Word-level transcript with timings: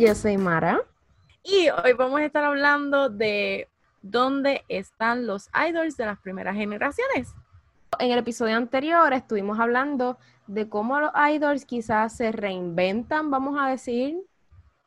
Y 0.00 0.06
yo 0.06 0.14
soy 0.14 0.38
Mara. 0.38 0.80
Y 1.42 1.68
hoy 1.68 1.92
vamos 1.92 2.20
a 2.20 2.24
estar 2.24 2.42
hablando 2.42 3.10
de 3.10 3.68
dónde 4.00 4.64
están 4.70 5.26
los 5.26 5.50
idols 5.68 5.98
de 5.98 6.06
las 6.06 6.18
primeras 6.18 6.56
generaciones. 6.56 7.34
En 7.98 8.10
el 8.10 8.18
episodio 8.18 8.56
anterior 8.56 9.12
estuvimos 9.12 9.60
hablando 9.60 10.16
de 10.46 10.70
cómo 10.70 10.98
los 11.00 11.10
idols 11.30 11.66
quizás 11.66 12.16
se 12.16 12.32
reinventan, 12.32 13.30
vamos 13.30 13.58
a 13.60 13.68
decir. 13.68 14.16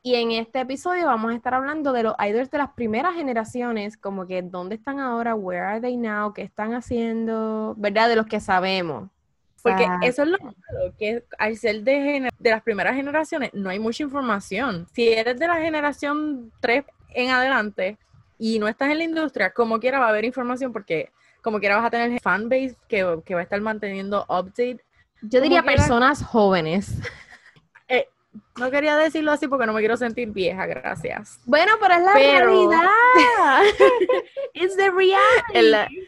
Y 0.02 0.16
en 0.16 0.32
este 0.32 0.62
episodio 0.62 1.06
vamos 1.06 1.30
a 1.30 1.36
estar 1.36 1.54
hablando 1.54 1.92
de 1.92 2.02
los 2.02 2.16
idols 2.18 2.50
de 2.50 2.58
las 2.58 2.72
primeras 2.72 3.14
generaciones, 3.14 3.96
como 3.96 4.26
que 4.26 4.42
dónde 4.42 4.74
están 4.74 4.98
ahora, 4.98 5.36
where 5.36 5.64
are 5.64 5.80
they 5.80 5.96
now, 5.96 6.32
qué 6.32 6.42
están 6.42 6.74
haciendo, 6.74 7.76
¿verdad? 7.76 8.08
De 8.08 8.16
los 8.16 8.26
que 8.26 8.40
sabemos. 8.40 9.10
Porque 9.64 9.88
eso 10.02 10.24
es 10.24 10.28
lo 10.28 10.38
malo, 10.38 10.94
que 10.98 11.24
al 11.38 11.56
ser 11.56 11.80
de, 11.84 12.28
de 12.38 12.50
las 12.50 12.62
primeras 12.62 12.94
generaciones 12.94 13.48
no 13.54 13.70
hay 13.70 13.78
mucha 13.78 14.02
información. 14.02 14.86
Si 14.92 15.08
eres 15.08 15.38
de 15.38 15.48
la 15.48 15.56
generación 15.56 16.52
3 16.60 16.84
en 17.14 17.30
adelante 17.30 17.96
y 18.38 18.58
no 18.58 18.68
estás 18.68 18.90
en 18.90 18.98
la 18.98 19.04
industria, 19.04 19.54
como 19.54 19.80
quiera 19.80 20.00
va 20.00 20.06
a 20.06 20.08
haber 20.10 20.26
información 20.26 20.70
porque 20.70 21.10
como 21.40 21.60
quiera 21.60 21.76
vas 21.76 21.86
a 21.86 21.90
tener 21.90 22.20
fanbase 22.20 22.76
que, 22.88 23.22
que 23.24 23.34
va 23.34 23.40
a 23.40 23.44
estar 23.44 23.58
manteniendo 23.62 24.26
update. 24.28 24.84
Yo 25.22 25.40
diría 25.40 25.62
personas 25.62 26.22
jóvenes. 26.22 26.98
Eh, 27.88 28.08
no 28.58 28.70
quería 28.70 28.96
decirlo 28.96 29.32
así 29.32 29.48
porque 29.48 29.64
no 29.64 29.72
me 29.72 29.80
quiero 29.80 29.96
sentir 29.96 30.30
vieja, 30.30 30.66
gracias. 30.66 31.38
Bueno, 31.46 31.72
pero 31.80 31.94
es 31.94 32.02
la 32.02 32.12
realidad. 32.12 33.62
It's 34.52 34.76
the 34.76 34.90
reality. 34.90 36.06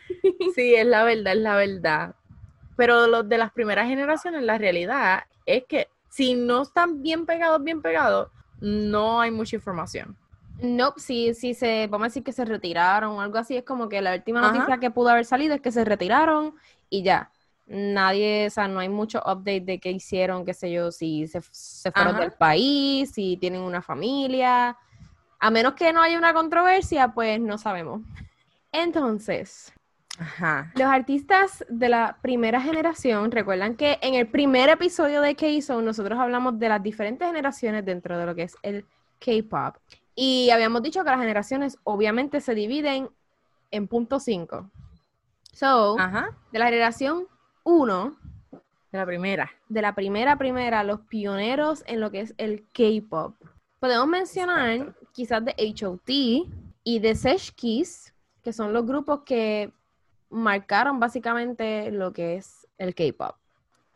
sí, 0.55 0.75
es 0.75 0.87
la 0.87 1.05
verdad, 1.05 1.33
es 1.35 1.41
la 1.41 1.57
verdad. 1.57 2.15
Pero 2.77 3.07
los 3.07 3.29
de 3.29 3.39
las 3.39 3.53
primeras 3.53 3.89
generaciones, 3.89 4.43
la 4.43 4.59
realidad 4.59 5.25
es 5.47 5.65
que 5.65 5.89
si 6.11 6.35
no 6.35 6.63
están 6.63 7.03
bien 7.03 7.27
pegados, 7.27 7.63
bien 7.63 7.83
pegados, 7.83 8.31
no 8.61 9.21
hay 9.21 9.31
mucha 9.31 9.57
información. 9.57 10.17
No, 10.61 10.95
si, 10.97 11.35
si 11.35 11.53
se, 11.53 11.87
vamos 11.87 12.07
a 12.07 12.09
decir 12.09 12.25
que 12.25 12.33
se 12.33 12.45
retiraron 12.45 13.13
o 13.13 13.21
algo 13.21 13.39
así, 13.39 13.57
es 13.57 13.65
como 13.65 13.89
que 13.89 14.01
la 14.01 14.15
última 14.15 14.41
noticia 14.41 14.79
que 14.79 14.91
pudo 14.91 15.11
haber 15.11 15.27
salido 15.27 15.55
es 15.55 15.61
que 15.61 15.73
se 15.73 15.85
retiraron 15.85 16.55
y 16.89 17.03
ya. 17.03 17.31
Nadie, 17.67 18.47
o 18.47 18.51
sea, 18.51 18.69
no 18.69 18.79
hay 18.79 18.89
mucho 18.89 19.19
update 19.19 19.63
de 19.63 19.81
qué 19.81 19.91
hicieron, 19.91 20.45
qué 20.45 20.55
sé 20.55 20.71
yo, 20.71 20.93
si 20.93 21.27
se, 21.27 21.41
se 21.51 21.91
fueron 21.91 22.17
del 22.17 22.33
país, 22.33 23.11
si 23.11 23.37
tienen 23.37 23.61
una 23.61 23.83
familia. 23.83 24.77
A 25.39 25.51
menos 25.51 25.75
que 25.75 25.93
no 25.93 26.01
haya 26.01 26.17
una 26.17 26.33
controversia, 26.33 27.09
pues 27.09 27.41
no 27.41 27.59
sabemos. 27.59 28.03
Entonces, 28.73 29.73
los 30.75 30.89
artistas 30.89 31.65
de 31.69 31.89
la 31.89 32.19
primera 32.23 32.61
generación, 32.61 33.31
recuerdan 33.31 33.77
que 33.77 33.99
en 34.03 34.15
el 34.15 34.27
primer 34.27 34.69
episodio 34.69 35.21
de 35.21 35.35
K-Zone 35.35 35.85
nosotros 35.85 36.19
hablamos 36.19 36.59
de 36.59 36.69
las 36.69 36.83
diferentes 36.83 37.27
generaciones 37.27 37.85
dentro 37.85 38.19
de 38.19 38.27
lo 38.27 38.35
que 38.35 38.45
es 38.45 38.57
el 38.63 38.85
K-Pop. 39.19 39.77
Y 40.15 40.51
habíamos 40.51 40.83
dicho 40.83 41.05
que 41.05 41.11
las 41.11 41.21
generaciones 41.21 41.79
obviamente 41.85 42.41
se 42.41 42.55
dividen 42.55 43.11
en 43.71 43.89
punto 43.89 44.19
5. 44.19 44.71
So, 45.53 45.97
de 46.53 46.59
la 46.59 46.67
generación 46.67 47.27
1. 47.65 48.17
De 48.93 48.99
la 48.99 49.07
primera. 49.07 49.51
De 49.69 49.83
la 49.83 49.95
primera, 49.95 50.37
primera, 50.37 50.85
los 50.85 51.01
pioneros 51.01 51.83
en 51.87 52.01
lo 52.01 52.11
que 52.11 52.21
es 52.21 52.35
el 52.39 52.67
K-Pop. 52.73 53.35
Podemos 53.79 54.07
mencionar 54.07 54.95
quizás 55.13 55.45
de 55.45 55.55
HOT 55.55 56.09
y 56.83 56.99
de 56.99 57.15
Sesh 57.15 57.53
Kiss, 57.55 58.15
que 58.43 58.53
son 58.53 58.73
los 58.73 58.87
grupos 58.87 59.21
que 59.25 59.73
marcaron 60.37 61.01
básicamente 61.01 61.91
lo 61.91 62.13
que 62.13 62.37
es 62.37 62.67
el 62.79 62.95
K-pop. 62.95 63.37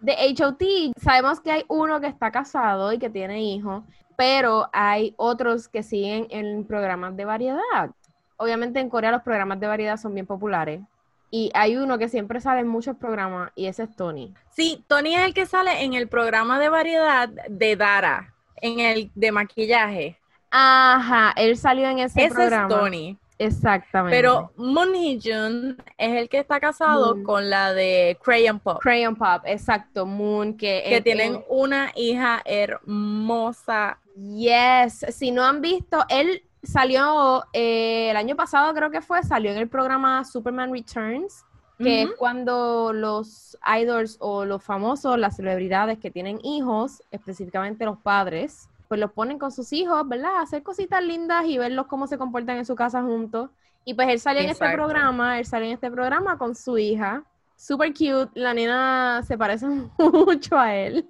De 0.00 0.14
HOT, 0.14 0.62
sabemos 0.96 1.40
que 1.40 1.52
hay 1.52 1.64
uno 1.68 2.00
que 2.00 2.06
está 2.06 2.30
casado 2.30 2.92
y 2.92 2.98
que 2.98 3.10
tiene 3.10 3.42
hijos, 3.42 3.84
pero 4.16 4.70
hay 4.72 5.14
otros 5.18 5.68
que 5.68 5.82
siguen 5.82 6.26
en 6.30 6.64
programas 6.64 7.16
de 7.16 7.26
variedad. 7.26 7.90
Obviamente 8.38 8.80
en 8.80 8.88
Corea 8.88 9.10
los 9.10 9.22
programas 9.22 9.60
de 9.60 9.66
variedad 9.66 9.98
son 9.98 10.14
bien 10.14 10.26
populares. 10.26 10.80
Y 11.30 11.50
hay 11.54 11.76
uno 11.76 11.98
que 11.98 12.08
siempre 12.08 12.40
sale 12.40 12.60
en 12.60 12.68
muchos 12.68 12.96
programas 12.96 13.52
y 13.54 13.66
ese 13.66 13.84
es 13.84 13.94
Tony. 13.94 14.34
Sí, 14.50 14.82
Tony 14.88 15.14
es 15.14 15.20
el 15.20 15.34
que 15.34 15.46
sale 15.46 15.84
en 15.84 15.92
el 15.94 16.08
programa 16.08 16.58
de 16.58 16.70
variedad 16.70 17.28
de 17.28 17.76
Dara, 17.76 18.34
en 18.56 18.80
el 18.80 19.12
de 19.14 19.30
maquillaje. 19.30 20.18
Ajá, 20.50 21.32
él 21.36 21.56
salió 21.56 21.88
en 21.88 22.00
ese, 22.00 22.28
programa. 22.28 22.66
Ese 22.66 22.74
es 22.74 22.80
Tony. 22.80 23.18
Exactamente. 23.40 24.14
Pero 24.14 24.52
Moon 24.56 24.94
Hee-jun 24.94 25.82
es 25.96 26.12
el 26.14 26.28
que 26.28 26.40
está 26.40 26.60
casado 26.60 27.22
con 27.22 27.48
la 27.48 27.72
de 27.72 28.18
Crayon 28.22 28.60
Pop. 28.60 28.78
Crayon 28.82 29.16
Pop, 29.16 29.42
exacto. 29.46 30.04
Moon, 30.04 30.58
que, 30.58 30.84
que 30.86 31.00
tienen 31.00 31.42
una 31.48 31.90
hija 31.96 32.42
hermosa. 32.44 33.98
Yes. 34.14 35.06
Si 35.08 35.30
no 35.30 35.42
han 35.44 35.62
visto, 35.62 36.04
él 36.10 36.42
salió 36.62 37.42
eh, 37.54 38.10
el 38.10 38.16
año 38.18 38.36
pasado, 38.36 38.74
creo 38.74 38.90
que 38.90 39.00
fue, 39.00 39.22
salió 39.22 39.50
en 39.50 39.56
el 39.56 39.68
programa 39.68 40.22
Superman 40.24 40.70
Returns, 40.70 41.44
que 41.78 42.02
es 42.02 42.10
cuando 42.18 42.92
los 42.92 43.56
idols 43.80 44.18
o 44.20 44.44
los 44.44 44.62
famosos, 44.62 45.18
las 45.18 45.36
celebridades 45.36 45.98
que 45.98 46.10
tienen 46.10 46.38
hijos, 46.44 47.02
específicamente 47.10 47.86
los 47.86 47.96
padres, 47.98 48.68
pues 48.90 48.98
los 48.98 49.12
ponen 49.12 49.38
con 49.38 49.52
sus 49.52 49.72
hijos, 49.72 50.02
¿verdad? 50.08 50.40
hacer 50.42 50.64
cositas 50.64 51.00
lindas 51.00 51.44
y 51.46 51.56
verlos 51.56 51.86
cómo 51.86 52.08
se 52.08 52.18
comportan 52.18 52.56
en 52.56 52.64
su 52.64 52.74
casa 52.74 53.00
juntos. 53.04 53.48
Y 53.84 53.94
pues 53.94 54.08
él 54.08 54.18
sale 54.18 54.42
en 54.42 54.50
este 54.50 54.68
programa, 54.68 55.38
él 55.38 55.46
sale 55.46 55.66
en 55.66 55.74
este 55.74 55.92
programa 55.92 56.36
con 56.36 56.56
su 56.56 56.76
hija. 56.76 57.22
Super 57.54 57.92
cute, 57.92 58.32
la 58.34 58.52
nena 58.52 59.22
se 59.24 59.38
parece 59.38 59.66
mucho 59.98 60.58
a 60.58 60.74
él. 60.74 61.08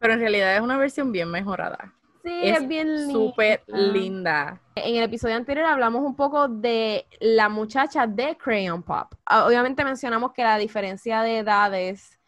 Pero 0.00 0.14
en 0.14 0.18
realidad 0.18 0.56
es 0.56 0.60
una 0.60 0.76
versión 0.76 1.12
bien 1.12 1.30
mejorada. 1.30 1.94
Sí, 2.24 2.32
es, 2.42 2.66
bien 2.66 2.96
linda. 2.96 3.12
Súper 3.12 3.62
linda. 3.68 4.60
En 4.74 4.96
el 4.96 5.04
episodio 5.04 5.36
anterior 5.36 5.66
hablamos 5.66 6.02
un 6.02 6.16
poco 6.16 6.48
de 6.48 7.06
la 7.20 7.48
muchacha 7.48 8.08
de 8.08 8.36
Crayon 8.36 8.82
Pop. 8.82 9.14
Ah, 9.24 9.46
obviamente 9.46 9.84
mencionamos 9.84 10.32
que 10.32 10.42
la 10.42 10.58
diferencia 10.58 11.22
de 11.22 11.38
edades 11.38 12.19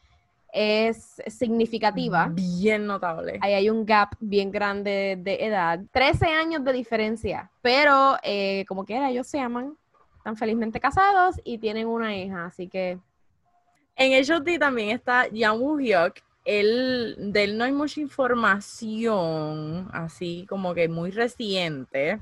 es 0.53 1.23
significativa. 1.29 2.29
Bien 2.31 2.87
notable. 2.87 3.39
Ahí 3.41 3.55
hay 3.55 3.71
un 3.71 3.87
gap 3.87 4.15
bien 4.21 4.51
grande 4.51 5.19
de 5.19 5.47
edad. 5.47 5.81
13 5.91 6.27
años 6.27 6.63
de 6.63 6.73
diferencia, 6.75 7.51
pero 7.63 8.17
eh, 8.23 8.65
como 8.69 8.85
quiera, 8.85 9.11
ellos 9.11 9.27
se 9.27 9.41
aman, 9.41 9.77
están 10.19 10.37
felizmente 10.37 10.79
casados 10.79 11.41
y 11.43 11.59
tienen 11.59 11.89
una 11.89 12.15
hija, 12.15 12.45
así 12.45 12.69
que... 12.69 12.99
En 13.97 14.13
el 14.13 14.25
show 14.25 14.43
también 14.59 14.91
está 14.91 15.29
Yang 15.29 15.61
Woo 15.61 15.79
Hyuk. 15.79 16.15
Él, 16.45 17.15
de 17.19 17.45
él 17.45 17.57
no 17.57 17.65
hay 17.65 17.73
mucha 17.73 18.01
información, 18.01 19.89
así 19.93 20.45
como 20.49 20.75
que 20.75 20.89
muy 20.89 21.11
reciente, 21.13 22.19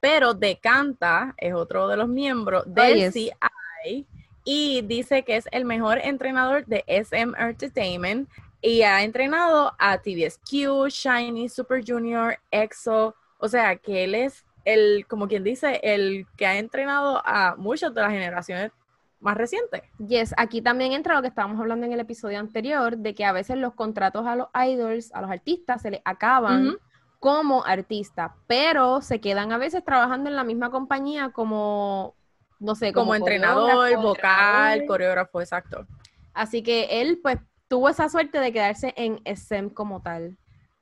pero 0.00 0.32
de 0.32 0.56
Canta 0.56 1.34
es 1.36 1.52
otro 1.52 1.86
de 1.86 1.96
los 1.96 2.08
miembros 2.08 2.64
del 2.66 3.12
CI 3.12 4.06
y 4.46 4.82
dice 4.82 5.24
que 5.24 5.36
es 5.36 5.48
el 5.50 5.64
mejor 5.64 5.98
entrenador 5.98 6.64
de 6.66 6.84
SM 6.86 7.34
Entertainment 7.36 8.30
y 8.62 8.82
ha 8.82 9.02
entrenado 9.02 9.74
a 9.76 9.98
TVSQ, 9.98 10.88
Shiny, 10.88 11.48
Super 11.48 11.82
Junior, 11.86 12.38
EXO, 12.52 13.14
o 13.38 13.48
sea 13.48 13.76
que 13.76 14.04
él 14.04 14.14
es 14.14 14.46
el, 14.64 15.04
como 15.08 15.26
quien 15.26 15.42
dice, 15.42 15.80
el 15.82 16.26
que 16.36 16.46
ha 16.46 16.58
entrenado 16.58 17.20
a 17.26 17.56
muchas 17.56 17.92
de 17.92 18.00
las 18.00 18.12
generaciones 18.12 18.70
más 19.18 19.36
recientes. 19.36 19.82
Yes, 19.98 20.32
aquí 20.36 20.62
también 20.62 20.92
entra 20.92 21.16
lo 21.16 21.22
que 21.22 21.28
estábamos 21.28 21.60
hablando 21.60 21.84
en 21.84 21.92
el 21.92 22.00
episodio 22.00 22.38
anterior, 22.38 22.96
de 22.96 23.16
que 23.16 23.24
a 23.24 23.32
veces 23.32 23.56
los 23.56 23.74
contratos 23.74 24.26
a 24.26 24.36
los 24.36 24.46
idols, 24.54 25.12
a 25.12 25.22
los 25.22 25.30
artistas, 25.30 25.82
se 25.82 25.90
les 25.90 26.00
acaban 26.04 26.76
como 27.18 27.64
artista, 27.64 28.36
pero 28.46 29.00
se 29.00 29.20
quedan 29.20 29.50
a 29.50 29.58
veces 29.58 29.82
trabajando 29.84 30.30
en 30.30 30.36
la 30.36 30.44
misma 30.44 30.70
compañía 30.70 31.30
como 31.30 32.14
no 32.58 32.74
sé, 32.74 32.92
como, 32.92 33.14
entrenador, 33.14 33.96
vocal, 33.96 34.86
coreógrafo, 34.86 35.40
exacto. 35.40 35.86
Así 36.32 36.62
que 36.62 37.00
él, 37.02 37.20
pues, 37.22 37.38
tuvo 37.68 37.88
esa 37.88 38.08
suerte 38.08 38.38
de 38.38 38.52
quedarse 38.52 38.94
en 38.96 39.20
SM 39.24 39.70
como 39.70 40.00
tal. 40.02 40.36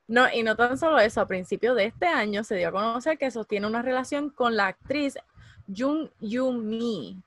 No, 0.07 0.27
y 0.33 0.43
no 0.43 0.55
tan 0.55 0.77
solo 0.77 0.99
eso, 0.99 1.21
a 1.21 1.27
principios 1.27 1.77
de 1.77 1.87
este 1.87 2.07
año 2.07 2.45
se 2.45 2.57
dio 2.57 2.69
a 2.69 2.73
conocer 2.73 3.17
que 3.17 3.31
sostiene 3.31 3.67
una 3.67 3.83
relación 3.83 4.31
con 4.31 4.57
la 4.57 4.67
actriz 4.67 5.17
Jung 5.75 6.11
Yoon 6.21 6.69
Mi. 6.69 7.23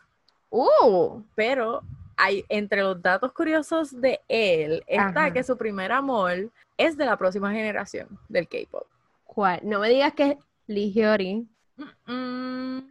Uh, 0.50 1.22
pero 1.36 1.82
hay 2.16 2.46
entre 2.50 2.82
los 2.82 3.02
datos 3.02 3.32
curiosos 3.34 4.00
de 4.00 4.22
él 4.28 4.84
está 4.88 5.32
que 5.32 5.44
su 5.44 5.58
primer 5.58 5.92
amor 5.92 6.52
es 6.78 6.98
de 6.98 7.06
la 7.06 7.18
próxima 7.18 7.52
generación 7.52 8.08
del 8.30 8.48
K-pop. 8.48 8.86
¿Cuál? 9.26 9.60
No 9.64 9.80
me 9.80 9.90
digas 9.90 10.14
que 10.14 10.32
es 10.32 10.38
Lee 10.68 10.92
Hyori. 10.92 11.48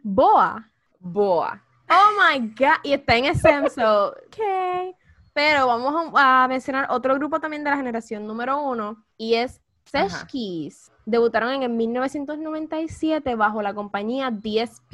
Boa. 0.03 0.71
Boa. 1.11 1.63
Oh 1.89 2.11
my 2.19 2.39
God. 2.49 2.79
Y 2.83 2.93
está 2.93 3.15
en 3.15 3.25
Essence, 3.25 3.81
ok. 3.85 4.95
Pero 5.33 5.67
vamos 5.67 6.11
a, 6.15 6.47
mencionar 6.47 6.87
otro 6.89 7.13
grupo 7.15 7.39
también 7.39 7.63
de 7.63 7.69
la 7.69 7.77
generación 7.77 8.25
número 8.25 8.59
uno 8.59 9.05
y 9.17 9.35
es 9.35 9.61
Sesh 9.85 10.25
Keys. 10.25 10.91
Debutaron 11.05 11.53
en 11.53 11.63
el 11.63 11.69
1997 11.69 13.35
bajo 13.35 13.61
la 13.61 13.73
compañía 13.73 14.31
DSP. 14.31 14.93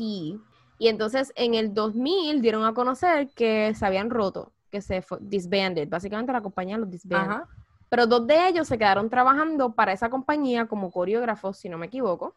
Y 0.78 0.88
entonces 0.88 1.32
en 1.36 1.56
el 1.56 1.74
2000 1.74 2.42
dieron 2.42 2.66
a 2.66 2.74
conocer 2.74 3.30
que 3.30 3.74
se 3.74 3.86
habían 3.86 4.10
roto, 4.10 4.52
que 4.70 4.82
se 4.82 5.04
disbanded. 5.22 5.88
Básicamente 5.88 6.34
la 6.34 6.42
compañía 6.42 6.78
los 6.78 6.92
disbanded. 6.92 7.48
pero 7.90 8.06
dos 8.06 8.28
de 8.28 8.50
ellos 8.50 8.68
se 8.68 8.78
quedaron 8.78 9.10
trabajando 9.10 9.74
para 9.74 9.94
esa 9.94 10.10
compañía 10.10 10.68
como 10.68 10.92
coreógrafos, 10.92 11.58
si 11.58 11.70
no 11.70 11.78
me 11.78 11.86
equivoco. 11.86 12.36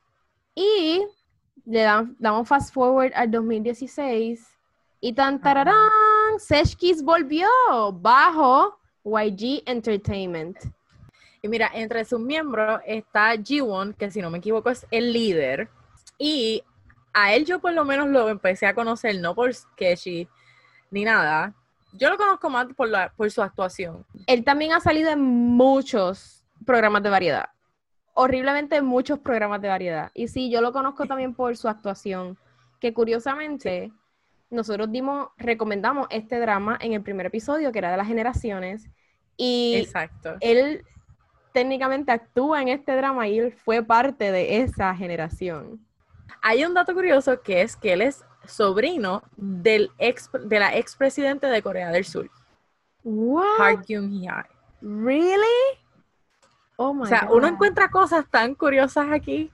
Y 0.54 1.04
le 1.64 1.82
damos 2.18 2.48
fast 2.48 2.72
forward 2.72 3.12
al 3.14 3.30
2016 3.30 4.46
y 5.00 5.12
tan 5.12 5.40
tararán, 5.40 5.90
Seshkis 6.38 7.02
volvió 7.02 7.48
bajo 7.92 8.78
YG 9.04 9.62
Entertainment. 9.66 10.56
Y 11.42 11.48
mira, 11.48 11.70
entre 11.74 12.04
sus 12.04 12.18
miembros 12.18 12.80
está 12.86 13.34
Jiwon, 13.36 13.94
que 13.94 14.10
si 14.10 14.20
no 14.20 14.30
me 14.30 14.38
equivoco 14.38 14.70
es 14.70 14.86
el 14.90 15.12
líder. 15.12 15.68
Y 16.18 16.62
a 17.12 17.34
él 17.34 17.44
yo 17.44 17.60
por 17.60 17.72
lo 17.72 17.84
menos 17.84 18.08
lo 18.08 18.28
empecé 18.28 18.66
a 18.66 18.74
conocer, 18.74 19.20
no 19.20 19.34
por 19.34 19.52
Sketchy 19.54 20.28
ni 20.90 21.04
nada. 21.04 21.54
Yo 21.92 22.10
lo 22.10 22.16
conozco 22.16 22.50
más 22.50 22.66
por, 22.74 22.88
la, 22.88 23.12
por 23.16 23.30
su 23.30 23.42
actuación. 23.42 24.04
Él 24.26 24.44
también 24.44 24.72
ha 24.72 24.80
salido 24.80 25.10
en 25.10 25.20
muchos 25.20 26.44
programas 26.64 27.02
de 27.02 27.10
variedad. 27.10 27.48
Horriblemente 28.18 28.80
muchos 28.80 29.18
programas 29.18 29.60
de 29.60 29.68
variedad. 29.68 30.10
Y 30.14 30.28
sí, 30.28 30.50
yo 30.50 30.62
lo 30.62 30.72
conozco 30.72 31.04
también 31.04 31.34
por 31.34 31.54
su 31.56 31.68
actuación. 31.68 32.38
Que 32.80 32.94
curiosamente, 32.94 33.92
nosotros 34.48 34.90
dimos, 34.90 35.28
recomendamos 35.36 36.06
este 36.10 36.40
drama 36.40 36.78
en 36.80 36.94
el 36.94 37.02
primer 37.02 37.26
episodio, 37.26 37.72
que 37.72 37.78
era 37.78 37.90
de 37.90 37.98
las 37.98 38.06
generaciones. 38.06 38.88
Y 39.36 39.74
Exacto. 39.76 40.36
él 40.40 40.82
técnicamente 41.52 42.10
actúa 42.10 42.62
en 42.62 42.68
este 42.68 42.96
drama 42.96 43.28
y 43.28 43.38
él 43.38 43.52
fue 43.52 43.82
parte 43.82 44.32
de 44.32 44.62
esa 44.62 44.94
generación. 44.94 45.86
Hay 46.40 46.64
un 46.64 46.72
dato 46.72 46.94
curioso 46.94 47.42
que 47.42 47.60
es 47.60 47.76
que 47.76 47.92
él 47.92 48.00
es 48.00 48.24
sobrino 48.46 49.22
del 49.36 49.90
ex, 49.98 50.30
de 50.32 50.58
la 50.58 50.74
expresidente 50.74 51.48
de 51.48 51.62
Corea 51.62 51.90
del 51.90 52.06
Sur. 52.06 52.30
What? 53.04 53.58
Park 53.58 53.84
Geun-hye. 53.86 54.46
Really? 54.80 55.85
Oh 56.76 56.92
my 56.92 57.02
O 57.02 57.06
sea, 57.06 57.26
God. 57.26 57.36
uno 57.36 57.48
encuentra 57.48 57.90
cosas 57.90 58.26
tan 58.30 58.54
curiosas 58.54 59.06
aquí. 59.10 59.50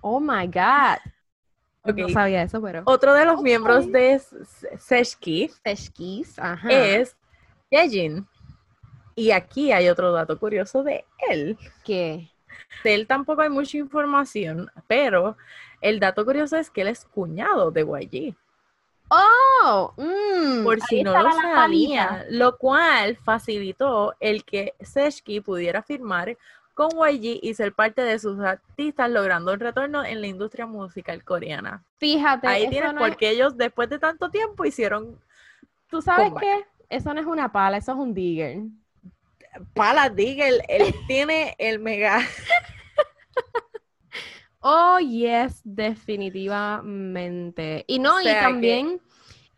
Oh 0.00 0.20
my 0.20 0.46
God. 0.46 0.98
No 1.84 2.08
sabía 2.08 2.42
eso, 2.42 2.62
pero. 2.62 2.82
Otro 2.86 3.12
de 3.12 3.24
los 3.26 3.42
miembros 3.42 3.90
de 3.90 4.20
Seshki 4.78 5.50
ajá. 6.38 6.68
es 6.70 7.16
Yejin. 7.70 8.26
Y 9.14 9.30
aquí 9.32 9.70
hay 9.70 9.88
otro 9.88 10.10
dato 10.12 10.38
curioso 10.38 10.82
de 10.82 11.04
él. 11.28 11.58
que 11.84 12.30
De 12.82 12.94
él 12.94 13.06
tampoco 13.06 13.42
hay 13.42 13.50
mucha 13.50 13.76
información, 13.76 14.70
pero 14.86 15.36
el 15.80 16.00
dato 16.00 16.24
curioso 16.24 16.56
es 16.56 16.70
que 16.70 16.80
él 16.80 16.88
es 16.88 17.04
cuñado 17.04 17.70
de 17.70 17.82
YG. 17.82 18.36
Oh, 19.10 19.92
mm, 19.96 20.64
Por 20.64 20.80
si 20.80 21.02
no 21.02 21.12
lo 21.22 21.30
sabía, 21.32 22.24
lo 22.30 22.56
cual 22.56 23.16
facilitó 23.16 24.14
el 24.20 24.44
que 24.44 24.74
Seshki 24.80 25.40
pudiera 25.40 25.82
firmar 25.82 26.36
con 26.74 26.90
YG 26.90 27.38
y 27.42 27.54
ser 27.54 27.72
parte 27.72 28.02
de 28.02 28.18
sus 28.18 28.40
artistas, 28.40 29.08
logrando 29.10 29.52
el 29.52 29.60
retorno 29.60 30.04
en 30.04 30.20
la 30.20 30.26
industria 30.26 30.66
musical 30.66 31.22
coreana. 31.22 31.84
Fíjate, 31.98 32.48
Ahí 32.48 32.68
tienes 32.68 32.92
no 32.94 32.98
por 32.98 33.10
es- 33.10 33.16
qué 33.16 33.30
ellos 33.30 33.56
después 33.56 33.88
de 33.88 33.98
tanto 33.98 34.30
tiempo 34.30 34.64
hicieron 34.64 35.20
tú 35.88 36.02
sabes 36.02 36.32
qué, 36.40 36.64
eso 36.88 37.14
no 37.14 37.20
es 37.20 37.26
una 37.26 37.52
pala, 37.52 37.76
eso 37.76 37.92
es 37.92 37.98
un 37.98 38.12
digger. 38.14 38.58
Pala 39.72 40.08
Digel, 40.08 40.62
él 40.66 40.92
tiene 41.06 41.54
el 41.58 41.78
mega 41.78 42.18
Oh, 44.66 44.98
yes, 44.98 45.60
definitivamente. 45.64 47.84
Y 47.86 47.98
no, 47.98 48.16
O 48.16 48.20
y 48.20 48.24
que- 48.24 48.34
también 48.36 48.98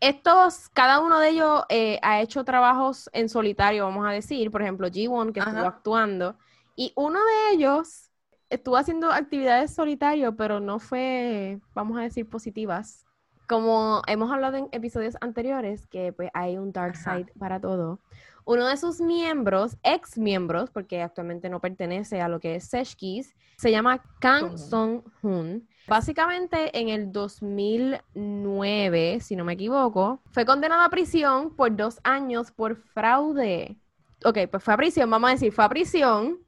estos, 0.01 0.67
cada 0.69 0.99
uno 0.99 1.19
de 1.19 1.29
ellos 1.29 1.63
eh, 1.69 1.97
ha 2.03 2.19
hecho 2.21 2.43
trabajos 2.43 3.09
en 3.13 3.29
solitario, 3.29 3.85
vamos 3.85 4.05
a 4.05 4.11
decir. 4.11 4.51
Por 4.51 4.61
ejemplo, 4.61 4.87
G1, 4.89 5.31
que 5.33 5.39
estuvo 5.39 5.65
actuando. 5.65 6.37
Y 6.75 6.91
uno 6.95 7.19
de 7.19 7.53
ellos 7.55 8.11
estuvo 8.49 8.75
haciendo 8.77 9.11
actividades 9.11 9.73
solitario, 9.73 10.35
pero 10.35 10.59
no 10.59 10.77
fue, 10.79 11.59
vamos 11.73 11.97
a 11.97 12.01
decir, 12.01 12.29
positivas. 12.29 13.05
Como 13.47 14.01
hemos 14.07 14.29
hablado 14.29 14.57
en 14.57 14.67
episodios 14.73 15.15
anteriores, 15.21 15.87
que 15.87 16.11
pues 16.11 16.29
hay 16.33 16.57
un 16.57 16.73
dark 16.73 16.95
Ajá. 16.97 17.15
side 17.19 17.31
para 17.39 17.61
todo. 17.61 18.01
Uno 18.47 18.65
de 18.65 18.77
sus 18.77 18.99
miembros, 19.01 19.75
ex 19.83 20.17
miembros, 20.17 20.69
porque 20.69 21.01
actualmente 21.01 21.49
no 21.49 21.59
pertenece 21.59 22.21
a 22.21 22.29
lo 22.29 22.39
que 22.39 22.55
es 22.55 22.69
Seshkis, 22.69 23.35
se 23.57 23.71
llama 23.71 24.01
Kang 24.21 24.57
Song. 24.57 25.03
Song-hun. 25.21 25.67
Básicamente 25.85 26.79
en 26.79 26.87
el 26.87 27.11
2009, 27.11 29.19
si 29.19 29.35
no 29.35 29.43
me 29.43 29.51
equivoco, 29.51 30.21
fue 30.31 30.45
condenado 30.45 30.81
a 30.81 30.89
prisión 30.89 31.57
por 31.57 31.75
dos 31.75 31.99
años 32.05 32.51
por 32.51 32.77
fraude. 32.77 33.75
Ok, 34.23 34.37
pues 34.49 34.63
fue 34.63 34.75
a 34.75 34.77
prisión, 34.77 35.09
vamos 35.09 35.29
a 35.29 35.33
decir, 35.33 35.51
fue 35.51 35.65
a 35.65 35.69
prisión, 35.69 36.39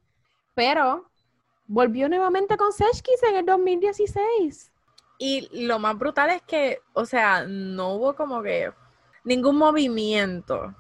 pero 0.56 1.04
volvió 1.68 2.08
nuevamente 2.08 2.56
con 2.56 2.72
Seshkis 2.72 3.22
en 3.24 3.36
el 3.36 3.46
2016. 3.46 4.72
Y 5.18 5.50
lo 5.66 5.80
más 5.80 5.98
brutal 5.98 6.30
es 6.30 6.44
que, 6.44 6.80
o 6.94 7.06
sea, 7.06 7.46
no 7.46 7.96
hubo 7.96 8.16
como 8.16 8.42
que 8.42 8.72
ningún 9.26 9.58
movimiento 9.58 10.74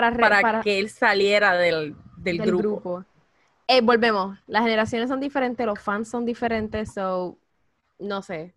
Para, 0.00 0.10
re- 0.10 0.20
para, 0.20 0.40
para- 0.40 0.60
que 0.62 0.78
él 0.78 0.90
saliera 0.90 1.54
del, 1.56 1.94
del, 2.16 2.38
del 2.38 2.46
grupo. 2.46 2.68
grupo. 2.68 3.04
Eh, 3.68 3.80
volvemos, 3.82 4.38
las 4.46 4.62
generaciones 4.62 5.08
son 5.08 5.20
diferentes, 5.20 5.64
los 5.64 5.78
fans 5.80 6.08
son 6.08 6.24
diferentes, 6.24 6.92
so, 6.92 7.38
no 7.98 8.22
sé. 8.22 8.52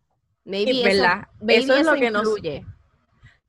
Maybe 0.45 0.71
eso, 0.71 0.83
¿verdad? 0.83 1.27
maybe 1.39 1.63
Eso 1.63 1.73
es 1.73 1.81
eso 1.81 1.93
lo 1.93 1.99
que 1.99 2.11
nos- 2.11 2.23
influye. 2.23 2.65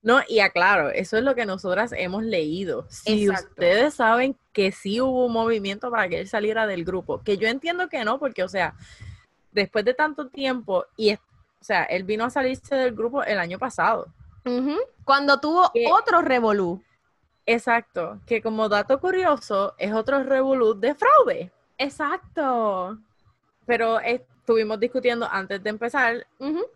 No, 0.02 0.20
y 0.28 0.40
aclaro, 0.40 0.90
eso 0.90 1.16
es 1.16 1.24
lo 1.24 1.34
que 1.34 1.46
nosotras 1.46 1.92
hemos 1.96 2.22
leído. 2.24 2.86
Si 2.90 3.24
Exacto. 3.24 3.48
ustedes 3.52 3.94
saben 3.94 4.36
que 4.52 4.70
sí 4.70 5.00
hubo 5.00 5.24
un 5.24 5.32
movimiento 5.32 5.90
para 5.90 6.06
que 6.10 6.20
él 6.20 6.28
saliera 6.28 6.66
del 6.66 6.84
grupo, 6.84 7.22
que 7.22 7.38
yo 7.38 7.48
entiendo 7.48 7.88
que 7.88 8.04
no, 8.04 8.18
porque, 8.18 8.42
o 8.42 8.48
sea, 8.48 8.74
después 9.52 9.82
de 9.86 9.94
tanto 9.94 10.28
tiempo, 10.28 10.84
y, 10.98 11.14
o 11.14 11.18
sea, 11.62 11.84
él 11.84 12.02
vino 12.04 12.26
a 12.26 12.30
salirse 12.30 12.74
del 12.74 12.94
grupo 12.94 13.24
el 13.24 13.38
año 13.38 13.58
pasado. 13.58 14.08
Ujú. 14.44 14.76
Cuando 15.04 15.40
tuvo 15.40 15.70
Que- 15.72 15.86
otro 15.90 16.20
revolú. 16.20 16.82
Exacto, 17.46 18.20
que 18.26 18.40
como 18.40 18.68
dato 18.68 18.98
curioso, 19.00 19.74
es 19.78 19.92
otro 19.92 20.22
revolut 20.22 20.78
de 20.80 20.94
fraude. 20.94 21.52
Exacto. 21.78 22.98
Pero 23.66 24.00
estuvimos 24.00 24.78
discutiendo 24.80 25.26
antes 25.30 25.62
de 25.62 25.70
empezar 25.70 26.26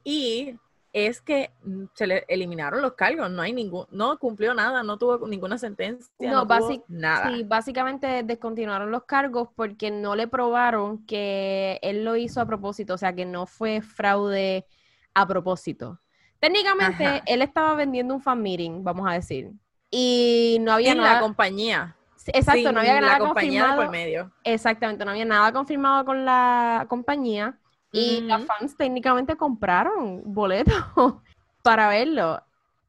y 0.04 0.54
es 0.92 1.20
que 1.20 1.50
se 1.94 2.06
le 2.06 2.24
eliminaron 2.28 2.80
los 2.80 2.94
cargos, 2.94 3.30
no 3.30 3.42
hay 3.42 3.52
ningún, 3.52 3.86
no 3.90 4.18
cumplió 4.18 4.54
nada, 4.54 4.82
no 4.82 4.96
tuvo 4.96 5.28
ninguna 5.28 5.58
sentencia, 5.58 6.10
No, 6.18 6.28
no, 6.32 6.46
tuvo 6.46 6.68
basic- 6.68 6.84
nada. 6.88 7.28
Sí, 7.30 7.44
básicamente 7.44 8.22
descontinuaron 8.22 8.90
los 8.90 9.04
cargos 9.04 9.48
porque 9.54 9.90
no 9.90 10.16
le 10.16 10.28
probaron 10.28 11.04
que 11.06 11.78
él 11.82 12.04
lo 12.04 12.16
hizo 12.16 12.40
a 12.40 12.46
propósito, 12.46 12.94
o 12.94 12.98
sea, 12.98 13.12
que 13.14 13.26
no 13.26 13.46
fue 13.46 13.82
fraude 13.82 14.66
a 15.14 15.26
propósito. 15.26 15.98
Técnicamente, 16.40 17.04
Ajá. 17.04 17.22
él 17.26 17.42
estaba 17.42 17.74
vendiendo 17.74 18.14
un 18.14 18.22
fan 18.22 18.40
meeting, 18.40 18.82
vamos 18.82 19.06
a 19.08 19.12
decir, 19.12 19.52
y 19.90 20.58
no 20.60 20.72
había 20.72 20.92
en 20.92 20.98
nada. 20.98 21.14
la 21.14 21.20
compañía. 21.20 21.96
Exacto, 22.26 22.58
sin 22.58 22.74
no 22.74 22.80
había 22.80 22.94
la 22.94 23.00
nada 23.00 23.18
compañía 23.18 23.62
de 23.62 23.68
confirmado. 23.68 23.82
por 23.82 23.92
medio. 23.92 24.32
Exactamente, 24.44 25.04
no 25.04 25.10
había 25.10 25.24
nada 25.24 25.52
confirmado 25.52 26.04
con 26.04 26.24
la 26.24 26.86
compañía 26.88 27.58
y 27.92 28.22
las 28.26 28.38
Ujú. 28.38 28.46
fans 28.46 28.76
técnicamente 28.76 29.36
compraron 29.36 30.22
boletos 30.24 30.74
para 31.62 31.88
verlo. 31.88 32.42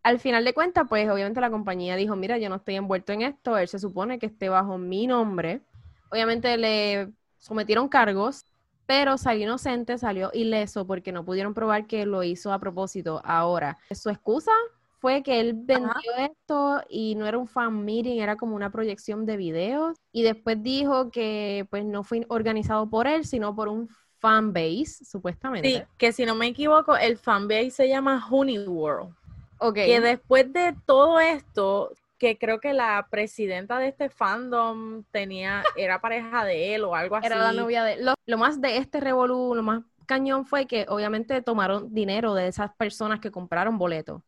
Al 0.04 0.20
final 0.20 0.46
de 0.46 0.54
cuentas, 0.54 0.86
pues 0.88 1.10
obviamente 1.10 1.42
la 1.42 1.50
compañía 1.52 1.96
dijo, 1.96 2.16
mira, 2.16 2.38
yo 2.38 2.50
no 2.50 2.56
estoy 2.56 2.76
envuelto 2.76 3.12
en 3.14 3.22
esto, 3.24 3.58
él 3.58 3.68
se 3.68 3.80
supone 3.80 4.18
que 4.20 4.28
esté 4.28 4.50
bajo 4.50 4.78
mi 4.78 5.08
nombre. 5.08 5.62
Obviamente 6.10 6.58
le 6.58 7.12
sometieron 7.38 7.90
cargos, 7.90 8.46
pero 8.86 9.18
salió 9.18 9.44
inocente, 9.44 9.98
salió 9.98 10.32
ileso 10.34 10.88
porque 10.88 11.12
no 11.12 11.26
pudieron 11.26 11.54
probar 11.54 11.86
que 11.86 12.06
lo 12.06 12.24
hizo 12.24 12.54
a 12.54 12.60
propósito. 12.60 13.22
Ahora, 13.24 13.78
su 13.92 14.10
excusa 14.10 14.52
fue 15.00 15.24
que 15.24 15.40
él 15.40 15.54
vendió 15.56 16.12
esto 16.18 16.82
y 16.90 17.16
no 17.16 17.26
era 17.26 17.38
un 17.38 17.48
fan 17.48 17.86
meeting, 17.86 18.20
era 18.20 18.36
como 18.36 18.56
una 18.56 18.70
proyección 18.72 19.26
de 19.26 19.38
videos. 19.38 19.98
Y 20.12 20.24
después 20.24 20.62
dijo 20.62 21.10
que 21.10 21.66
pues 21.70 21.86
no 21.86 22.04
fue 22.04 22.26
organizado 22.30 22.90
por 22.90 23.08
él, 23.08 23.26
sino 23.26 23.56
por 23.56 23.70
un 23.70 23.90
fan 24.20 24.54
base, 24.54 25.06
supuestamente. 25.06 25.70
Sí, 25.70 25.84
que 25.98 26.12
si 26.12 26.26
no 26.26 26.36
me 26.36 26.48
equivoco, 26.48 26.96
el 26.98 27.18
fanbase 27.18 27.72
se 27.72 27.88
llama 27.88 28.26
Honey 28.30 28.60
World. 28.68 29.16
Ok. 29.60 29.76
Que 29.76 30.02
después 30.02 30.52
de 30.52 30.76
todo 30.86 31.20
esto, 31.20 31.94
que 32.18 32.38
creo 32.38 32.60
que 32.60 32.74
la 32.74 33.08
presidenta 33.10 33.80
de 33.80 33.88
este 33.88 34.10
fandom 34.10 35.04
tenía, 35.12 35.64
era 35.78 36.02
pareja 36.02 36.44
de 36.44 36.76
él 36.76 36.84
o 36.84 36.96
algo 36.96 37.16
así. 37.16 37.28
Era 37.28 37.38
la 37.38 37.54
novia 37.54 37.84
de... 37.84 38.04
Lo, 38.04 38.14
lo 38.26 38.38
más 38.38 38.60
de 38.60 38.78
este 38.78 39.00
revolú, 39.00 39.56
lo 39.56 39.64
más 39.64 39.84
cañón 40.06 40.46
fue 40.46 40.66
que 40.66 40.86
obviamente 40.90 41.42
tomaron 41.42 41.94
dinero 41.94 42.34
de 42.34 42.48
esas 42.48 42.76
personas 42.76 43.20
que 43.20 43.32
compraron 43.32 43.78
boletos. 43.78 44.22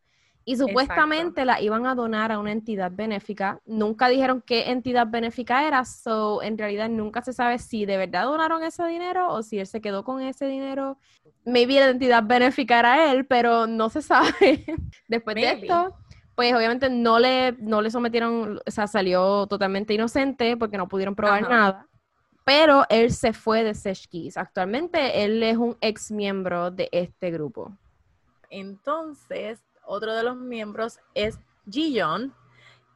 Y 0.43 0.57
supuestamente 0.57 1.45
la 1.45 1.61
iban 1.61 1.85
a 1.85 1.93
donar 1.93 2.31
a 2.31 2.39
una 2.39 2.51
entidad 2.51 2.91
benéfica. 2.91 3.61
Nunca 3.65 4.07
dijeron 4.07 4.41
qué 4.41 4.71
entidad 4.71 5.07
benéfica 5.07 5.67
era, 5.67 5.85
so 5.85 6.41
en 6.41 6.57
realidad 6.57 6.89
nunca 6.89 7.21
se 7.21 7.31
sabe 7.31 7.59
si 7.59 7.85
de 7.85 7.97
verdad 7.97 8.25
donaron 8.25 8.63
ese 8.63 8.85
dinero 8.87 9.31
o 9.31 9.43
si 9.43 9.59
él 9.59 9.67
se 9.67 9.81
quedó 9.81 10.03
con 10.03 10.21
ese 10.21 10.47
dinero. 10.47 10.97
Maybe 11.45 11.75
la 11.75 11.89
entidad 11.89 12.23
benéfica 12.23 12.79
era 12.79 13.11
él, 13.11 13.25
pero 13.25 13.67
no 13.67 13.89
se 13.89 14.01
sabe. 14.01 14.65
Después 15.07 15.35
de 15.35 15.51
esto, 15.51 15.95
pues 16.35 16.53
obviamente 16.55 16.89
no 16.89 17.19
le, 17.19 17.51
no 17.59 17.81
le 17.81 17.91
sometieron, 17.91 18.59
o 18.65 18.71
sea, 18.71 18.87
salió 18.87 19.45
totalmente 19.47 19.93
inocente 19.93 20.57
porque 20.57 20.77
no 20.77 20.87
pudieron 20.87 21.15
probar 21.15 21.47
nada. 21.47 21.87
Pero 22.43 22.85
él 22.89 23.11
se 23.11 23.33
fue 23.33 23.63
de 23.63 23.75
Sesh 23.75 24.09
Actualmente 24.35 25.23
él 25.23 25.43
es 25.43 25.57
un 25.57 25.77
ex 25.81 26.11
miembro 26.11 26.71
de 26.71 26.89
este 26.91 27.29
grupo. 27.29 27.77
Entonces, 28.49 29.61
otro 29.85 30.13
de 30.15 30.23
los 30.23 30.35
miembros 30.37 30.99
es 31.13 31.39
Jiyon, 31.69 32.33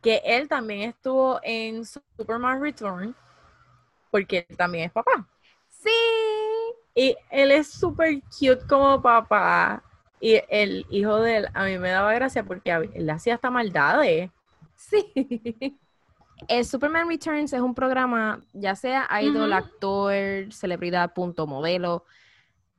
que 0.01 0.21
él 0.23 0.47
también 0.47 0.89
estuvo 0.89 1.39
en 1.43 1.83
Superman 1.85 2.61
Return, 2.61 3.15
porque 4.11 4.45
él 4.49 4.57
también 4.57 4.85
es 4.85 4.91
papá. 4.91 5.27
Sí. 5.69 5.89
Y 6.93 7.15
él 7.29 7.51
es 7.51 7.67
súper 7.67 8.21
cute 8.23 8.65
como 8.67 9.01
papá. 9.01 9.83
Y 10.19 10.41
el 10.49 10.85
hijo 10.89 11.19
de 11.19 11.37
él, 11.37 11.47
a 11.53 11.65
mí 11.65 11.77
me 11.77 11.89
daba 11.89 12.13
gracia 12.13 12.43
porque 12.43 12.71
él 12.71 13.09
hacía 13.09 13.35
hasta 13.35 13.51
maldades. 13.51 14.31
Sí. 14.75 15.11
El 16.47 16.65
Superman 16.65 17.07
Returns 17.07 17.53
es 17.53 17.61
un 17.61 17.73
programa, 17.73 18.41
ya 18.53 18.75
sea 18.75 19.07
idol, 19.21 19.53
actor, 19.53 20.13
celebridad, 20.51 21.13
punto, 21.13 21.47
modelo. 21.47 22.05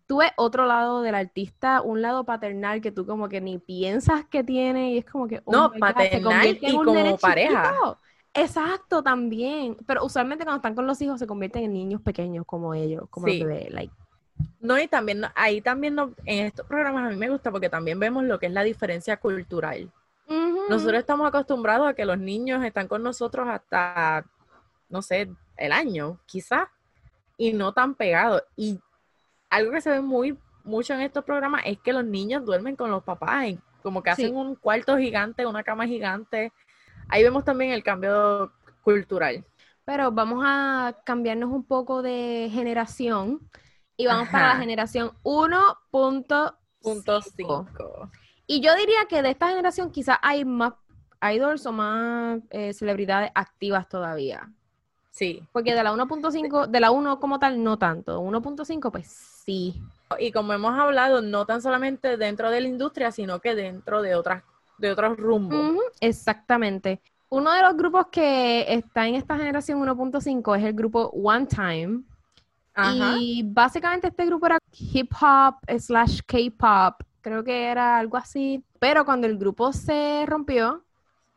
Tú 0.06 0.18
ves 0.18 0.30
otro 0.36 0.66
lado 0.66 1.02
del 1.02 1.14
artista, 1.14 1.82
un 1.82 2.00
lado 2.00 2.24
paternal 2.24 2.80
que 2.80 2.92
tú 2.92 3.06
como 3.06 3.28
que 3.28 3.40
ni 3.40 3.58
piensas 3.58 4.24
que 4.24 4.44
tiene 4.44 4.92
y 4.92 4.98
es 4.98 5.04
como 5.04 5.26
que... 5.26 5.42
Oh 5.44 5.52
no, 5.52 5.72
paternal 5.72 6.58
y 6.60 6.72
como 6.72 7.18
pareja. 7.18 7.74
Exacto, 8.32 9.02
también. 9.02 9.76
Pero 9.86 10.04
usualmente 10.04 10.44
cuando 10.44 10.58
están 10.58 10.74
con 10.74 10.86
los 10.86 11.00
hijos 11.00 11.18
se 11.18 11.26
convierten 11.26 11.64
en 11.64 11.72
niños 11.72 12.00
pequeños 12.02 12.44
como 12.46 12.74
ellos, 12.74 13.04
como 13.10 13.26
sí. 13.26 13.40
los 13.40 13.70
like. 13.70 13.92
No, 14.60 14.78
y 14.78 14.86
también, 14.86 15.22
ahí 15.34 15.60
también 15.60 15.94
no, 15.94 16.12
en 16.24 16.46
estos 16.46 16.66
programas 16.66 17.06
a 17.06 17.10
mí 17.10 17.16
me 17.16 17.30
gusta 17.30 17.50
porque 17.50 17.70
también 17.70 17.98
vemos 17.98 18.24
lo 18.24 18.38
que 18.38 18.46
es 18.46 18.52
la 18.52 18.62
diferencia 18.62 19.16
cultural. 19.16 19.90
Nosotros 20.68 20.98
estamos 20.98 21.28
acostumbrados 21.28 21.88
a 21.88 21.94
que 21.94 22.04
los 22.04 22.18
niños 22.18 22.64
están 22.64 22.88
con 22.88 23.02
nosotros 23.02 23.46
hasta, 23.48 24.24
no 24.88 25.00
sé, 25.00 25.30
el 25.56 25.72
año, 25.72 26.18
quizás, 26.26 26.68
y 27.38 27.52
no 27.52 27.72
tan 27.72 27.94
pegados. 27.94 28.42
Y 28.56 28.80
algo 29.50 29.72
que 29.72 29.80
se 29.80 29.90
ve 29.90 30.00
muy 30.00 30.38
mucho 30.66 30.92
en 30.94 31.00
estos 31.00 31.24
programas 31.24 31.62
es 31.64 31.78
que 31.78 31.92
los 31.92 32.04
niños 32.04 32.44
duermen 32.44 32.74
con 32.76 32.90
los 32.90 33.04
papás, 33.04 33.48
y 33.48 33.58
como 33.82 34.02
que 34.02 34.10
hacen 34.10 34.36
un 34.36 34.56
cuarto 34.56 34.98
gigante, 34.98 35.46
una 35.46 35.62
cama 35.62 35.86
gigante. 35.86 36.52
Ahí 37.08 37.22
vemos 37.22 37.44
también 37.44 37.70
el 37.70 37.84
cambio 37.84 38.52
cultural. 38.82 39.44
Pero 39.84 40.10
vamos 40.10 40.42
a 40.44 40.96
cambiarnos 41.04 41.50
un 41.50 41.64
poco 41.64 42.02
de 42.02 42.50
generación 42.52 43.48
y 43.96 44.06
vamos 44.06 44.28
para 44.28 44.54
la 44.54 44.56
generación 44.56 45.12
1.5. 45.22 48.10
Y 48.48 48.60
yo 48.60 48.74
diría 48.74 49.06
que 49.08 49.22
de 49.22 49.30
esta 49.30 49.46
generación 49.48 49.92
quizás 49.92 50.18
hay 50.20 50.44
más 50.44 50.72
idols 51.22 51.64
o 51.66 51.72
más 51.72 52.40
eh, 52.50 52.72
celebridades 52.72 53.30
activas 53.34 53.88
todavía. 53.88 54.52
Sí. 55.16 55.42
Porque 55.50 55.74
de 55.74 55.82
la 55.82 55.94
1.5, 55.94 56.66
de 56.66 56.78
la 56.78 56.90
1 56.90 57.18
como 57.18 57.38
tal, 57.38 57.64
no 57.64 57.78
tanto. 57.78 58.20
1.5, 58.20 58.90
pues 58.90 59.06
sí. 59.08 59.82
Y 60.18 60.30
como 60.30 60.52
hemos 60.52 60.78
hablado, 60.78 61.22
no 61.22 61.46
tan 61.46 61.62
solamente 61.62 62.18
dentro 62.18 62.50
de 62.50 62.60
la 62.60 62.68
industria, 62.68 63.10
sino 63.10 63.40
que 63.40 63.54
dentro 63.54 64.02
de 64.02 64.14
otras, 64.14 64.42
de 64.76 64.92
otros 64.92 65.16
rumbos. 65.16 65.80
exactamente. 66.00 67.00
Uno 67.30 67.50
de 67.50 67.62
los 67.62 67.76
grupos 67.78 68.08
que 68.12 68.66
está 68.68 69.08
en 69.08 69.14
esta 69.14 69.38
generación 69.38 69.80
1.5 69.80 70.58
es 70.58 70.64
el 70.64 70.74
grupo 70.74 71.06
One 71.14 71.46
Time. 71.46 72.02
Y 73.18 73.42
básicamente 73.42 74.08
este 74.08 74.26
grupo 74.26 74.44
era 74.44 74.58
hip 74.70 75.10
hop 75.18 75.54
slash 75.78 76.20
K-pop 76.26 77.02
creo 77.26 77.42
que 77.42 77.64
era 77.64 77.98
algo 77.98 78.16
así. 78.16 78.62
Pero 78.78 79.04
cuando 79.04 79.26
el 79.26 79.36
grupo 79.36 79.72
se 79.72 80.24
rompió, 80.26 80.84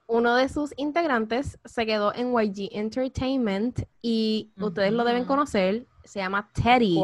uno 0.09 0.35
de 0.35 0.49
sus 0.49 0.73
integrantes 0.75 1.59
se 1.63 1.85
quedó 1.85 2.13
en 2.15 2.33
YG 2.33 2.69
Entertainment 2.71 3.83
y 4.01 4.51
ustedes 4.59 4.91
lo 4.91 5.03
deben 5.03 5.23
conocer, 5.23 5.85
se 6.03 6.19
llama 6.19 6.49
Teddy. 6.51 6.99